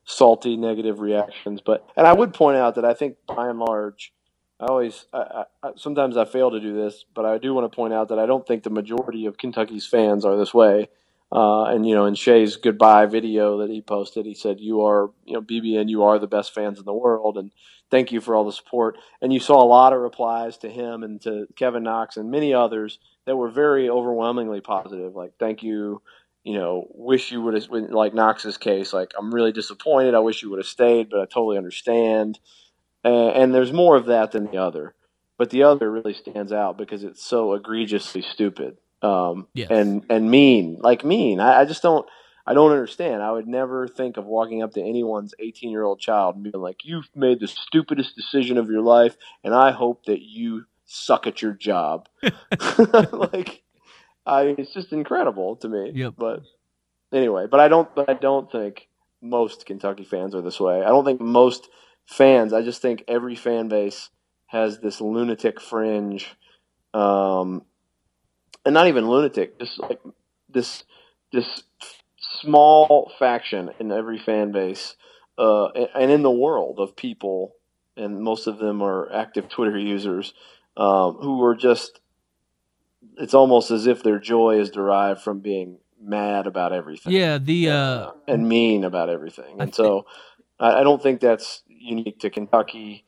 salty 0.05 0.57
negative 0.57 1.01
reactions, 1.01 1.61
but 1.65 1.89
and 1.97 2.07
I 2.07 2.13
would 2.13 2.33
point 2.33 2.57
out 2.57 2.75
that 2.77 2.85
I 2.85 2.95
think 2.95 3.17
by 3.27 3.49
and 3.49 3.59
large, 3.59 4.13
I 4.61 4.67
always 4.67 5.07
I, 5.13 5.45
I, 5.63 5.71
sometimes 5.77 6.17
I 6.17 6.25
fail 6.25 6.51
to 6.51 6.61
do 6.61 6.75
this, 6.75 7.05
but 7.15 7.25
I 7.25 7.39
do 7.39 7.53
want 7.55 7.71
to 7.71 7.75
point 7.75 7.93
out 7.93 8.09
that 8.09 8.19
I 8.19 8.27
don't 8.27 8.47
think 8.47 8.63
the 8.63 8.71
majority 8.71 9.27
of 9.27 9.39
Kentucky's 9.39 9.87
fans 9.87 10.25
are 10.25 10.37
this 10.37 10.55
way. 10.55 10.89
Uh, 11.33 11.65
and 11.65 11.87
you 11.87 11.95
know, 11.95 12.07
in 12.07 12.15
Shai's 12.15 12.57
goodbye 12.57 13.07
video 13.07 13.59
that 13.59 13.71
he 13.71 13.83
posted, 13.83 14.27
he 14.27 14.35
said, 14.35 14.61
"You 14.61 14.83
are, 14.83 15.11
you 15.25 15.35
know, 15.35 15.43
BBN, 15.43 15.89
you 15.89 16.05
are 16.05 16.19
the 16.19 16.29
best 16.29 16.55
fans 16.55 16.79
in 16.79 16.85
the 16.85 16.93
world, 16.93 17.37
and 17.37 17.51
thank 17.91 18.13
you 18.13 18.21
for 18.21 18.37
all 18.37 18.45
the 18.45 18.53
support." 18.53 18.97
And 19.21 19.33
you 19.33 19.41
saw 19.41 19.63
a 19.63 19.67
lot 19.67 19.93
of 19.93 20.01
replies 20.01 20.57
to 20.59 20.71
him 20.71 21.03
and 21.03 21.21
to 21.23 21.49
Kevin 21.57 21.83
Knox 21.83 22.17
and 22.17 22.31
many 22.31 22.55
others 22.55 23.01
that 23.25 23.37
were 23.37 23.51
very 23.51 23.91
overwhelmingly 23.91 24.61
positive. 24.61 25.17
Like, 25.17 25.33
thank 25.39 25.65
you. 25.65 26.01
You 26.47 26.55
know, 26.55 26.87
wish 26.91 27.33
you 27.33 27.43
would 27.43 27.55
have, 27.55 27.69
like 27.71 28.15
Knox's 28.15 28.57
case, 28.57 28.93
like, 28.93 29.13
I'm 29.19 29.35
really 29.35 29.51
disappointed. 29.51 30.15
I 30.15 30.21
wish 30.21 30.43
you 30.43 30.51
would 30.51 30.61
have 30.61 30.67
stayed, 30.67 31.11
but 31.11 31.19
I 31.19 31.25
totally 31.25 31.59
understand. 31.59 32.39
Uh, 33.05 33.31
and 33.31 33.53
there's 33.53 33.73
more 33.73 33.97
of 33.97 34.07
that 34.07 34.31
than 34.31 34.47
the 34.47 34.59
other. 34.59 34.95
But 35.39 35.51
the 35.51 35.65
other 35.65 35.91
really 35.91 36.15
stands 36.15 36.53
out 36.53 36.79
because 36.79 37.03
it's 37.03 37.23
so 37.23 37.55
egregiously 37.55 38.23
stupid 38.23 38.79
um, 39.03 39.49
yes. 39.55 39.71
and, 39.71 40.07
and 40.09 40.31
mean. 40.31 40.79
Like, 40.81 41.05
mean. 41.05 41.41
I, 41.41 41.63
I 41.63 41.65
just 41.65 41.83
don't. 41.83 42.07
I 42.47 42.55
don't 42.55 42.71
understand. 42.71 43.25
I 43.25 43.33
would 43.33 43.49
never 43.49 43.89
think 43.89 44.17
of 44.17 44.25
walking 44.25 44.63
up 44.63 44.75
to 44.75 44.81
anyone's 44.81 45.35
18 45.41 45.69
year 45.73 45.83
old 45.83 45.99
child 45.99 46.37
and 46.37 46.45
being 46.45 46.63
like, 46.63 46.85
You've 46.85 47.09
made 47.15 47.41
the 47.41 47.49
stupidest 47.49 48.15
decision 48.15 48.57
of 48.57 48.71
your 48.71 48.83
life, 48.83 49.17
and 49.43 49.53
I 49.53 49.73
hope 49.73 50.05
that 50.05 50.23
you 50.23 50.65
suck 50.85 51.27
at 51.27 51.43
your 51.43 51.53
job. 51.53 52.09
like, 53.13 53.65
I 54.27 54.45
mean, 54.45 54.57
it's 54.59 54.75
just 54.75 54.93
incredible 54.93 55.57
to 55.57 55.69
me. 55.69 55.93
Yep. 55.95 56.15
But 56.19 56.43
anyway, 57.13 57.47
but 57.51 57.61
I 57.61 57.69
don't. 57.69 57.93
But 57.95 58.11
I 58.11 58.15
don't 58.15 58.51
think 58.51 58.89
most 59.23 59.67
Kentucky 59.67 60.05
fans 60.05 60.35
are 60.35 60.43
this 60.43 60.61
way. 60.61 60.83
I 60.83 60.89
don't 60.89 61.05
think 61.05 61.21
most 61.21 61.69
fans. 62.07 62.53
I 62.53 62.63
just 62.63 62.83
think 62.83 63.05
every 63.09 63.37
fan 63.37 63.69
base 63.69 64.11
has 64.47 64.79
this 64.79 65.01
lunatic 65.01 65.61
fringe, 65.61 66.35
um, 66.95 67.63
and 68.65 68.75
not 68.75 68.89
even 68.89 69.09
lunatic, 69.09 69.59
just 69.59 69.79
like 69.79 70.01
this 70.49 70.85
this 71.33 71.63
small 72.41 73.13
faction 73.19 73.71
in 73.79 73.93
every 73.93 74.19
fan 74.19 74.53
base, 74.53 74.97
uh, 75.39 75.67
and 75.95 76.11
in 76.11 76.23
the 76.23 76.31
world 76.31 76.79
of 76.79 76.97
people, 76.97 77.55
and 77.97 78.21
most 78.21 78.47
of 78.47 78.59
them 78.59 78.83
are 78.83 79.13
active 79.13 79.49
Twitter 79.49 79.79
users 79.79 80.35
um, 80.77 81.15
who 81.21 81.43
are 81.43 81.55
just 81.55 82.01
it's 83.19 83.35
almost 83.35 83.71
as 83.71 83.87
if 83.87 84.03
their 84.03 84.19
joy 84.19 84.61
is 84.61 84.71
derived 84.71 85.21
from 85.21 85.41
being 85.41 85.79
mad 86.01 86.47
about 86.47 86.73
everything. 86.73 87.13
Yeah, 87.13 87.39
the 87.39 87.71
uh, 87.71 88.11
and 88.29 88.49
mean 88.49 88.85
about 88.85 89.09
everything. 89.09 89.61
And 89.61 89.75
so 89.75 90.07
I, 90.59 90.81
I, 90.81 90.83
don't 90.83 91.03
think 91.03 91.21
that's 91.21 91.63
unique 91.69 92.21
to 92.21 92.31
Kentucky. 92.31 93.05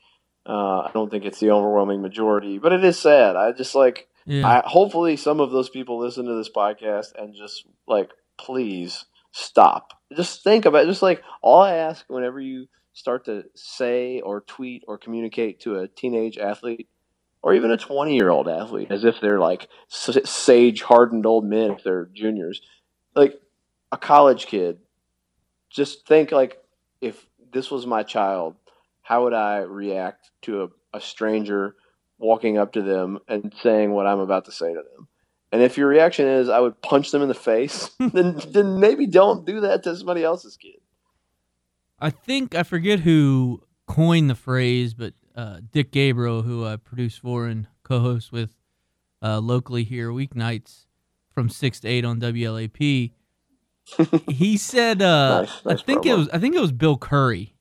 Uh, 0.46 0.80
I 0.80 0.90
don't 0.94 1.10
think 1.10 1.24
it's 1.24 1.40
the 1.40 1.50
overwhelming 1.50 2.02
majority, 2.02 2.58
but 2.58 2.72
it 2.72 2.84
is 2.84 2.98
sad. 2.98 3.36
I 3.36 3.52
just 3.52 3.74
like 3.74 4.08
yeah. 4.26 4.46
I, 4.46 4.62
hopefully 4.66 5.16
some 5.16 5.40
of 5.40 5.50
those 5.50 5.68
people 5.68 5.98
listen 5.98 6.26
to 6.26 6.34
this 6.34 6.50
podcast 6.50 7.08
and 7.16 7.34
just 7.34 7.66
like 7.86 8.10
please 8.38 9.04
stop. 9.32 9.92
Just 10.14 10.42
think 10.42 10.64
about 10.64 10.84
it. 10.84 10.88
Just 10.88 11.02
like 11.02 11.22
all 11.42 11.60
I 11.60 11.74
ask 11.74 12.04
whenever 12.08 12.40
you 12.40 12.66
start 12.92 13.26
to 13.26 13.44
say 13.54 14.20
or 14.20 14.40
tweet 14.40 14.82
or 14.88 14.98
communicate 14.98 15.60
to 15.60 15.78
a 15.78 15.88
teenage 15.88 16.38
athlete 16.38 16.88
or 17.42 17.54
even 17.54 17.70
a 17.70 17.76
20 17.76 18.14
year 18.14 18.30
old 18.30 18.48
athlete 18.48 18.90
as 18.90 19.04
if 19.04 19.20
they're 19.20 19.38
like 19.38 19.68
sage 19.88 20.82
hardened 20.82 21.26
old 21.26 21.44
men 21.44 21.72
if 21.72 21.84
they're 21.84 22.08
juniors. 22.12 22.60
Like 23.14 23.40
a 23.92 23.96
college 23.96 24.46
kid 24.46 24.78
just 25.70 26.06
think 26.06 26.32
like 26.32 26.62
if 27.00 27.26
this 27.52 27.70
was 27.70 27.86
my 27.86 28.02
child 28.02 28.56
how 29.02 29.24
would 29.24 29.32
i 29.32 29.58
react 29.58 30.30
to 30.42 30.62
a, 30.64 30.96
a 30.96 31.00
stranger 31.00 31.74
walking 32.18 32.58
up 32.58 32.72
to 32.72 32.82
them 32.82 33.18
and 33.28 33.54
saying 33.62 33.92
what 33.92 34.06
i'm 34.06 34.20
about 34.20 34.44
to 34.46 34.52
say 34.52 34.68
to 34.68 34.82
them? 34.94 35.08
And 35.50 35.62
if 35.62 35.78
your 35.78 35.88
reaction 35.88 36.26
is 36.26 36.48
i 36.48 36.60
would 36.60 36.80
punch 36.82 37.10
them 37.10 37.22
in 37.22 37.28
the 37.28 37.34
face 37.34 37.90
then 37.98 38.40
then 38.48 38.80
maybe 38.80 39.06
don't 39.06 39.46
do 39.46 39.60
that 39.60 39.82
to 39.84 39.96
somebody 39.96 40.22
else's 40.22 40.56
kid. 40.56 40.80
I 42.00 42.10
think 42.10 42.54
i 42.54 42.62
forget 42.62 43.00
who 43.00 43.62
coined 43.86 44.28
the 44.28 44.34
phrase 44.34 44.92
but 44.94 45.14
uh, 45.38 45.60
Dick 45.70 45.92
Gabriel, 45.92 46.42
who 46.42 46.66
I 46.66 46.76
produce 46.76 47.16
for 47.16 47.46
and 47.46 47.68
co-host 47.84 48.32
with 48.32 48.56
uh, 49.22 49.38
locally 49.38 49.84
here 49.84 50.10
weeknights 50.10 50.86
from 51.30 51.48
six 51.48 51.78
to 51.80 51.88
eight 51.88 52.04
on 52.04 52.20
WLAP. 52.20 53.12
he 54.28 54.56
said, 54.56 55.00
uh, 55.00 55.42
nice, 55.42 55.64
nice 55.64 55.80
I 55.80 55.84
think 55.84 56.02
promo. 56.02 56.06
it 56.06 56.18
was 56.18 56.28
I 56.30 56.38
think 56.38 56.56
it 56.56 56.60
was 56.60 56.72
Bill 56.72 56.98
Curry, 56.98 57.54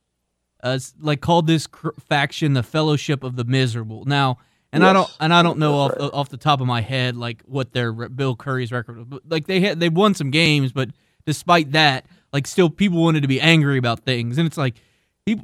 uh, 0.63 0.79
like 0.99 1.21
called 1.21 1.45
this 1.45 1.67
cr- 1.67 1.89
faction 1.99 2.53
the 2.53 2.63
Fellowship 2.63 3.23
of 3.23 3.35
the 3.35 3.45
Miserable. 3.45 4.05
Now, 4.05 4.39
and 4.73 4.81
yes, 4.81 4.89
I 4.89 4.93
don't 4.93 5.17
and 5.19 5.33
I 5.33 5.43
don't 5.43 5.59
know 5.59 5.75
off 5.75 5.91
right. 5.91 6.09
off 6.11 6.29
the 6.29 6.37
top 6.37 6.59
of 6.59 6.67
my 6.67 6.81
head 6.81 7.15
like 7.15 7.43
what 7.45 7.73
their 7.73 7.93
Bill 7.93 8.35
Curry's 8.35 8.71
record 8.71 8.97
was. 8.97 9.05
But, 9.05 9.21
like 9.29 9.45
they 9.45 9.61
had 9.61 9.79
they 9.79 9.89
won 9.89 10.15
some 10.15 10.31
games, 10.31 10.71
but 10.71 10.89
despite 11.27 11.73
that, 11.73 12.07
like 12.33 12.47
still 12.47 12.71
people 12.71 13.03
wanted 13.03 13.21
to 13.21 13.27
be 13.27 13.39
angry 13.39 13.77
about 13.77 13.99
things, 13.99 14.39
and 14.39 14.47
it's 14.47 14.57
like 14.57 14.81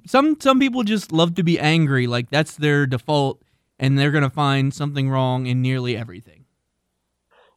some 0.05 0.37
some 0.39 0.59
people 0.59 0.83
just 0.83 1.11
love 1.11 1.35
to 1.35 1.43
be 1.43 1.59
angry, 1.59 2.07
like 2.07 2.29
that's 2.29 2.55
their 2.55 2.85
default, 2.85 3.41
and 3.79 3.97
they're 3.97 4.11
gonna 4.11 4.29
find 4.29 4.73
something 4.73 5.09
wrong 5.09 5.45
in 5.45 5.61
nearly 5.61 5.97
everything. 5.97 6.45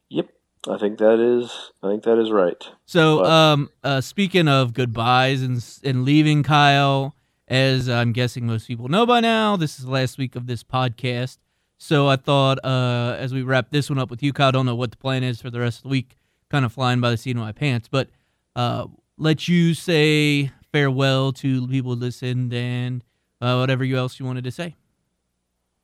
Yep, 0.09 0.29
I 0.69 0.77
think 0.77 0.97
that 0.99 1.19
is 1.19 1.71
I 1.81 1.89
think 1.89 2.03
that 2.03 2.19
is 2.19 2.31
right. 2.31 2.67
So, 2.85 3.19
but. 3.19 3.29
um, 3.29 3.69
uh, 3.83 4.01
speaking 4.01 4.47
of 4.47 4.73
goodbyes 4.73 5.41
and 5.41 5.63
and 5.83 6.03
leaving, 6.05 6.43
Kyle, 6.43 7.15
as 7.47 7.87
I'm 7.89 8.11
guessing 8.13 8.45
most 8.45 8.67
people 8.67 8.87
know 8.87 9.05
by 9.05 9.19
now, 9.19 9.55
this 9.57 9.79
is 9.79 9.85
the 9.85 9.91
last 9.91 10.17
week 10.17 10.35
of 10.35 10.47
this 10.47 10.63
podcast. 10.63 11.37
So 11.79 12.07
I 12.07 12.15
thought, 12.15 12.57
uh, 12.65 13.15
as 13.19 13.33
we 13.33 13.43
wrap 13.43 13.69
this 13.69 13.89
one 13.89 13.99
up 13.99 14.09
with 14.09 14.23
you, 14.23 14.33
Kyle, 14.33 14.47
I 14.47 14.51
don't 14.51 14.65
know 14.65 14.75
what 14.75 14.91
the 14.91 14.97
plan 14.97 15.23
is 15.23 15.39
for 15.41 15.49
the 15.51 15.59
rest 15.59 15.79
of 15.79 15.83
the 15.83 15.89
week. 15.89 16.17
Kind 16.49 16.65
of 16.65 16.73
flying 16.73 17.01
by 17.01 17.11
the 17.11 17.17
seat 17.17 17.31
of 17.35 17.41
my 17.41 17.51
pants, 17.51 17.87
but 17.91 18.09
uh, 18.55 18.87
let 19.17 19.47
you 19.47 19.73
say 19.73 20.51
farewell 20.71 21.31
to 21.33 21.67
people 21.67 21.95
who 21.95 21.99
listened 21.99 22.53
and 22.53 23.03
uh, 23.41 23.55
whatever 23.57 23.83
you 23.83 23.97
else 23.97 24.19
you 24.19 24.25
wanted 24.25 24.43
to 24.43 24.51
say. 24.51 24.75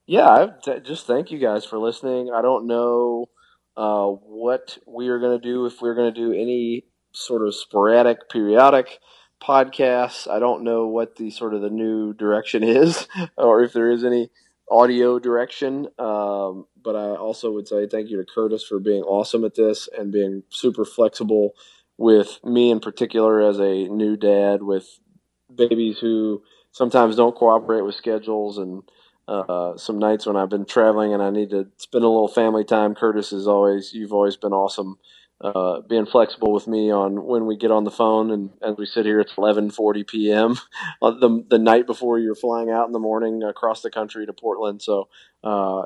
Yeah, 0.05 0.47
t- 0.63 0.79
just 0.83 1.07
thank 1.07 1.31
you 1.31 1.39
guys 1.39 1.65
for 1.65 1.79
listening. 1.79 2.31
I 2.33 2.41
don't 2.41 2.67
know 2.67 3.29
uh, 3.77 4.07
what 4.07 4.77
we 4.85 5.07
are 5.07 5.19
going 5.19 5.39
to 5.39 5.43
do 5.43 5.65
if 5.65 5.81
we're 5.81 5.95
going 5.95 6.13
to 6.13 6.19
do 6.19 6.33
any 6.33 6.85
sort 7.13 7.47
of 7.47 7.55
sporadic, 7.55 8.29
periodic 8.29 8.99
podcasts. 9.41 10.29
I 10.29 10.39
don't 10.39 10.63
know 10.63 10.87
what 10.87 11.15
the 11.15 11.29
sort 11.29 11.53
of 11.53 11.61
the 11.61 11.69
new 11.69 12.13
direction 12.13 12.63
is, 12.63 13.07
or 13.37 13.63
if 13.63 13.73
there 13.73 13.91
is 13.91 14.03
any 14.03 14.29
audio 14.69 15.19
direction. 15.19 15.87
Um, 15.99 16.65
but 16.81 16.95
I 16.95 17.15
also 17.15 17.51
would 17.51 17.67
say 17.67 17.87
thank 17.87 18.09
you 18.09 18.17
to 18.17 18.25
Curtis 18.25 18.63
for 18.63 18.79
being 18.79 19.03
awesome 19.03 19.45
at 19.45 19.55
this 19.55 19.87
and 19.97 20.11
being 20.11 20.43
super 20.49 20.85
flexible 20.85 21.51
with 21.97 22.39
me 22.43 22.71
in 22.71 22.79
particular 22.79 23.41
as 23.41 23.59
a 23.59 23.87
new 23.87 24.17
dad 24.17 24.63
with 24.63 24.87
babies 25.53 25.99
who 25.99 26.41
sometimes 26.71 27.15
don't 27.15 27.35
cooperate 27.35 27.81
with 27.81 27.95
schedules 27.95 28.57
and 28.57 28.83
uh, 29.27 29.77
some 29.77 29.99
nights 29.99 30.25
when 30.25 30.35
I've 30.35 30.49
been 30.49 30.65
traveling 30.65 31.13
and 31.13 31.23
I 31.23 31.29
need 31.29 31.51
to 31.51 31.67
spend 31.77 32.03
a 32.03 32.09
little 32.09 32.27
family 32.27 32.63
time. 32.65 32.95
Curtis 32.95 33.31
is 33.31 33.47
always 33.47 33.93
you've 33.93 34.11
always 34.13 34.35
been 34.35 34.51
awesome, 34.53 34.97
uh, 35.39 35.81
being 35.81 36.05
flexible 36.05 36.51
with 36.51 36.67
me 36.67 36.91
on 36.91 37.23
when 37.23 37.45
we 37.45 37.55
get 37.55 37.71
on 37.71 37.83
the 37.83 37.91
phone 37.91 38.31
and 38.31 38.49
as 38.61 38.75
we 38.77 38.85
sit 38.85 39.05
here 39.05 39.19
it's 39.21 39.33
11:40 39.33 40.07
p.m. 40.07 40.55
the 41.01 41.43
the 41.49 41.59
night 41.59 41.85
before 41.87 42.19
you're 42.19 42.35
flying 42.35 42.69
out 42.69 42.87
in 42.87 42.91
the 42.93 42.99
morning 42.99 43.43
across 43.43 43.81
the 43.81 43.91
country 43.91 44.25
to 44.25 44.33
Portland. 44.33 44.81
So 44.81 45.07
uh, 45.43 45.83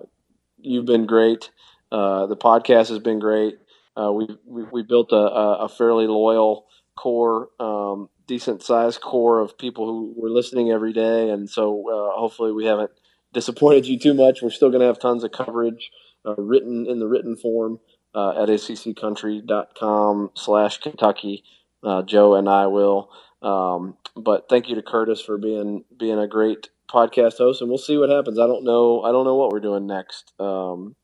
you've 0.58 0.86
been 0.86 1.06
great. 1.06 1.52
Uh, 1.92 2.26
the 2.26 2.38
podcast 2.38 2.90
has 2.90 3.00
been 3.00 3.20
great. 3.20 3.58
Uh, 4.00 4.12
we, 4.12 4.28
we, 4.46 4.64
we 4.72 4.84
built 4.84 5.12
a, 5.12 5.16
a 5.16 5.70
fairly 5.70 6.08
loyal 6.08 6.66
core, 6.96 7.50
um, 7.60 8.10
decent 8.28 8.62
sized 8.62 9.02
core 9.02 9.40
of 9.40 9.58
people 9.58 9.88
who 9.88 10.14
were 10.18 10.30
listening 10.30 10.70
every 10.70 10.94
day, 10.94 11.30
and 11.30 11.50
so 11.50 11.84
uh, 11.90 12.20
hopefully 12.20 12.52
we 12.52 12.66
haven't 12.66 12.92
disappointed 13.34 13.86
you 13.86 13.98
too 13.98 14.14
much. 14.14 14.42
We're 14.42 14.50
still 14.50 14.70
going 14.70 14.82
to 14.82 14.88
have 14.88 15.00
tons 15.00 15.24
of 15.24 15.32
coverage 15.32 15.92
uh, 16.26 16.36
written 16.36 16.86
in 16.88 17.00
the 17.00 17.08
written 17.08 17.36
form 17.36 17.80
uh, 18.14 18.42
at 18.42 18.50
seccountry.com 18.50 20.32
slash 20.36 20.80
Kentucky. 20.80 21.44
Uh, 21.84 22.02
Joe 22.02 22.36
and 22.36 22.50
I 22.50 22.68
will. 22.68 23.12
Um, 23.42 23.98
but 24.16 24.50
thank 24.50 24.68
you 24.68 24.76
to 24.76 24.82
Curtis 24.82 25.22
for 25.22 25.38
being 25.38 25.86
being 25.96 26.18
a 26.18 26.28
great 26.28 26.70
podcast 26.92 27.38
host, 27.38 27.62
and 27.62 27.70
we'll 27.70 27.78
see 27.78 27.98
what 27.98 28.10
happens. 28.10 28.40
I 28.40 28.48
don't 28.48 28.64
know. 28.64 29.04
I 29.04 29.12
don't 29.12 29.26
know 29.26 29.36
what 29.36 29.52
we're 29.52 29.60
doing 29.60 29.86
next. 29.86 30.34
Um, 30.40 30.96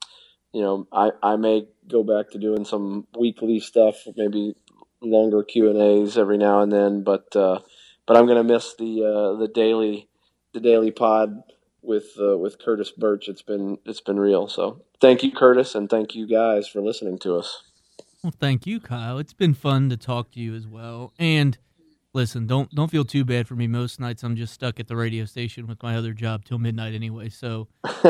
you 0.53 0.61
know, 0.61 0.87
I, 0.91 1.11
I 1.21 1.35
may 1.35 1.67
go 1.87 2.03
back 2.03 2.31
to 2.31 2.37
doing 2.37 2.63
some 2.63 3.07
weekly 3.17 3.59
stuff, 3.59 3.95
maybe 4.15 4.55
longer 5.01 5.43
Q 5.43 5.69
and 5.69 5.81
A's 5.81 6.17
every 6.17 6.37
now 6.37 6.61
and 6.61 6.71
then, 6.71 7.03
but 7.03 7.35
uh, 7.35 7.59
but 8.05 8.15
I'm 8.15 8.27
gonna 8.27 8.43
miss 8.43 8.75
the 8.75 9.03
uh, 9.03 9.39
the 9.39 9.47
daily 9.47 10.07
the 10.53 10.59
daily 10.59 10.91
pod 10.91 11.41
with 11.81 12.05
uh, 12.19 12.37
with 12.37 12.59
Curtis 12.59 12.91
Birch. 12.91 13.27
It's 13.27 13.41
been 13.41 13.79
it's 13.85 14.01
been 14.01 14.19
real. 14.19 14.47
So 14.47 14.83
thank 15.01 15.23
you, 15.23 15.31
Curtis, 15.31 15.75
and 15.75 15.89
thank 15.89 16.15
you 16.15 16.27
guys 16.27 16.67
for 16.67 16.81
listening 16.81 17.19
to 17.19 17.37
us. 17.37 17.63
Well, 18.23 18.33
thank 18.39 18.65
you, 18.65 18.79
Kyle. 18.79 19.17
It's 19.17 19.33
been 19.33 19.53
fun 19.53 19.89
to 19.89 19.97
talk 19.97 20.31
to 20.31 20.39
you 20.39 20.55
as 20.55 20.65
well. 20.65 21.13
And 21.19 21.57
listen, 22.13 22.47
don't 22.47 22.69
don't 22.71 22.91
feel 22.91 23.05
too 23.05 23.25
bad 23.25 23.47
for 23.47 23.55
me. 23.55 23.67
Most 23.67 23.99
nights 23.99 24.23
I'm 24.23 24.35
just 24.35 24.53
stuck 24.53 24.79
at 24.79 24.87
the 24.87 24.95
radio 24.95 25.25
station 25.25 25.67
with 25.67 25.81
my 25.81 25.97
other 25.97 26.13
job 26.13 26.45
till 26.45 26.59
midnight 26.59 26.93
anyway. 26.93 27.29
So 27.29 27.67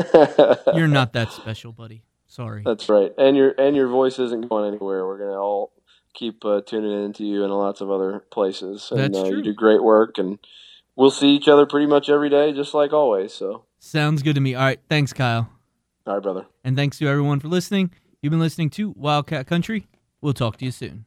you're 0.74 0.88
not 0.88 1.14
that 1.14 1.32
special, 1.32 1.72
buddy. 1.72 2.04
Sorry. 2.34 2.64
That's 2.66 2.90
right. 2.90 3.12
And 3.16 3.38
your 3.38 3.52
and 3.60 3.76
your 3.76 3.88
voice 3.88 4.18
isn't 4.18 4.50
going 4.50 4.68
anywhere. 4.68 5.06
We're 5.06 5.20
gonna 5.20 5.40
all 5.40 5.72
keep 6.16 6.44
uh, 6.44 6.62
tuning 6.62 7.06
into 7.06 7.24
you 7.24 7.44
in 7.44 7.52
lots 7.52 7.80
of 7.80 7.92
other 7.92 8.24
places. 8.32 8.88
And 8.90 9.00
That's 9.00 9.20
uh, 9.20 9.28
true. 9.28 9.38
you 9.38 9.44
do 9.44 9.54
great 9.54 9.84
work, 9.84 10.18
and 10.18 10.40
we'll 10.96 11.12
see 11.12 11.30
each 11.30 11.48
other 11.48 11.68
pretty 11.68 11.86
much 11.86 12.10
every 12.10 12.32
day, 12.32 12.52
just 12.52 12.74
like 12.74 12.92
always. 12.92 13.36
So, 13.36 13.66
Sounds 13.78 14.24
good 14.24 14.34
to 14.34 14.42
me. 14.42 14.56
All 14.56 14.64
right, 14.64 14.80
thanks, 14.90 15.14
Kyle. 15.14 15.48
all 16.08 16.16
right, 16.16 16.24
brother. 16.24 16.48
And 16.64 16.76
thanks 16.76 16.98
to 16.98 17.08
everyone 17.08 17.40
for 17.40 17.50
listening. 17.50 17.92
You've 18.24 18.32
been 18.32 18.40
listening 18.40 18.72
to 18.72 18.96
Wildcat 18.98 19.46
Country. 19.46 19.86
We'll 20.20 20.34
talk 20.34 20.58
to 20.58 20.66
you 20.66 20.72
soon. 20.72 21.06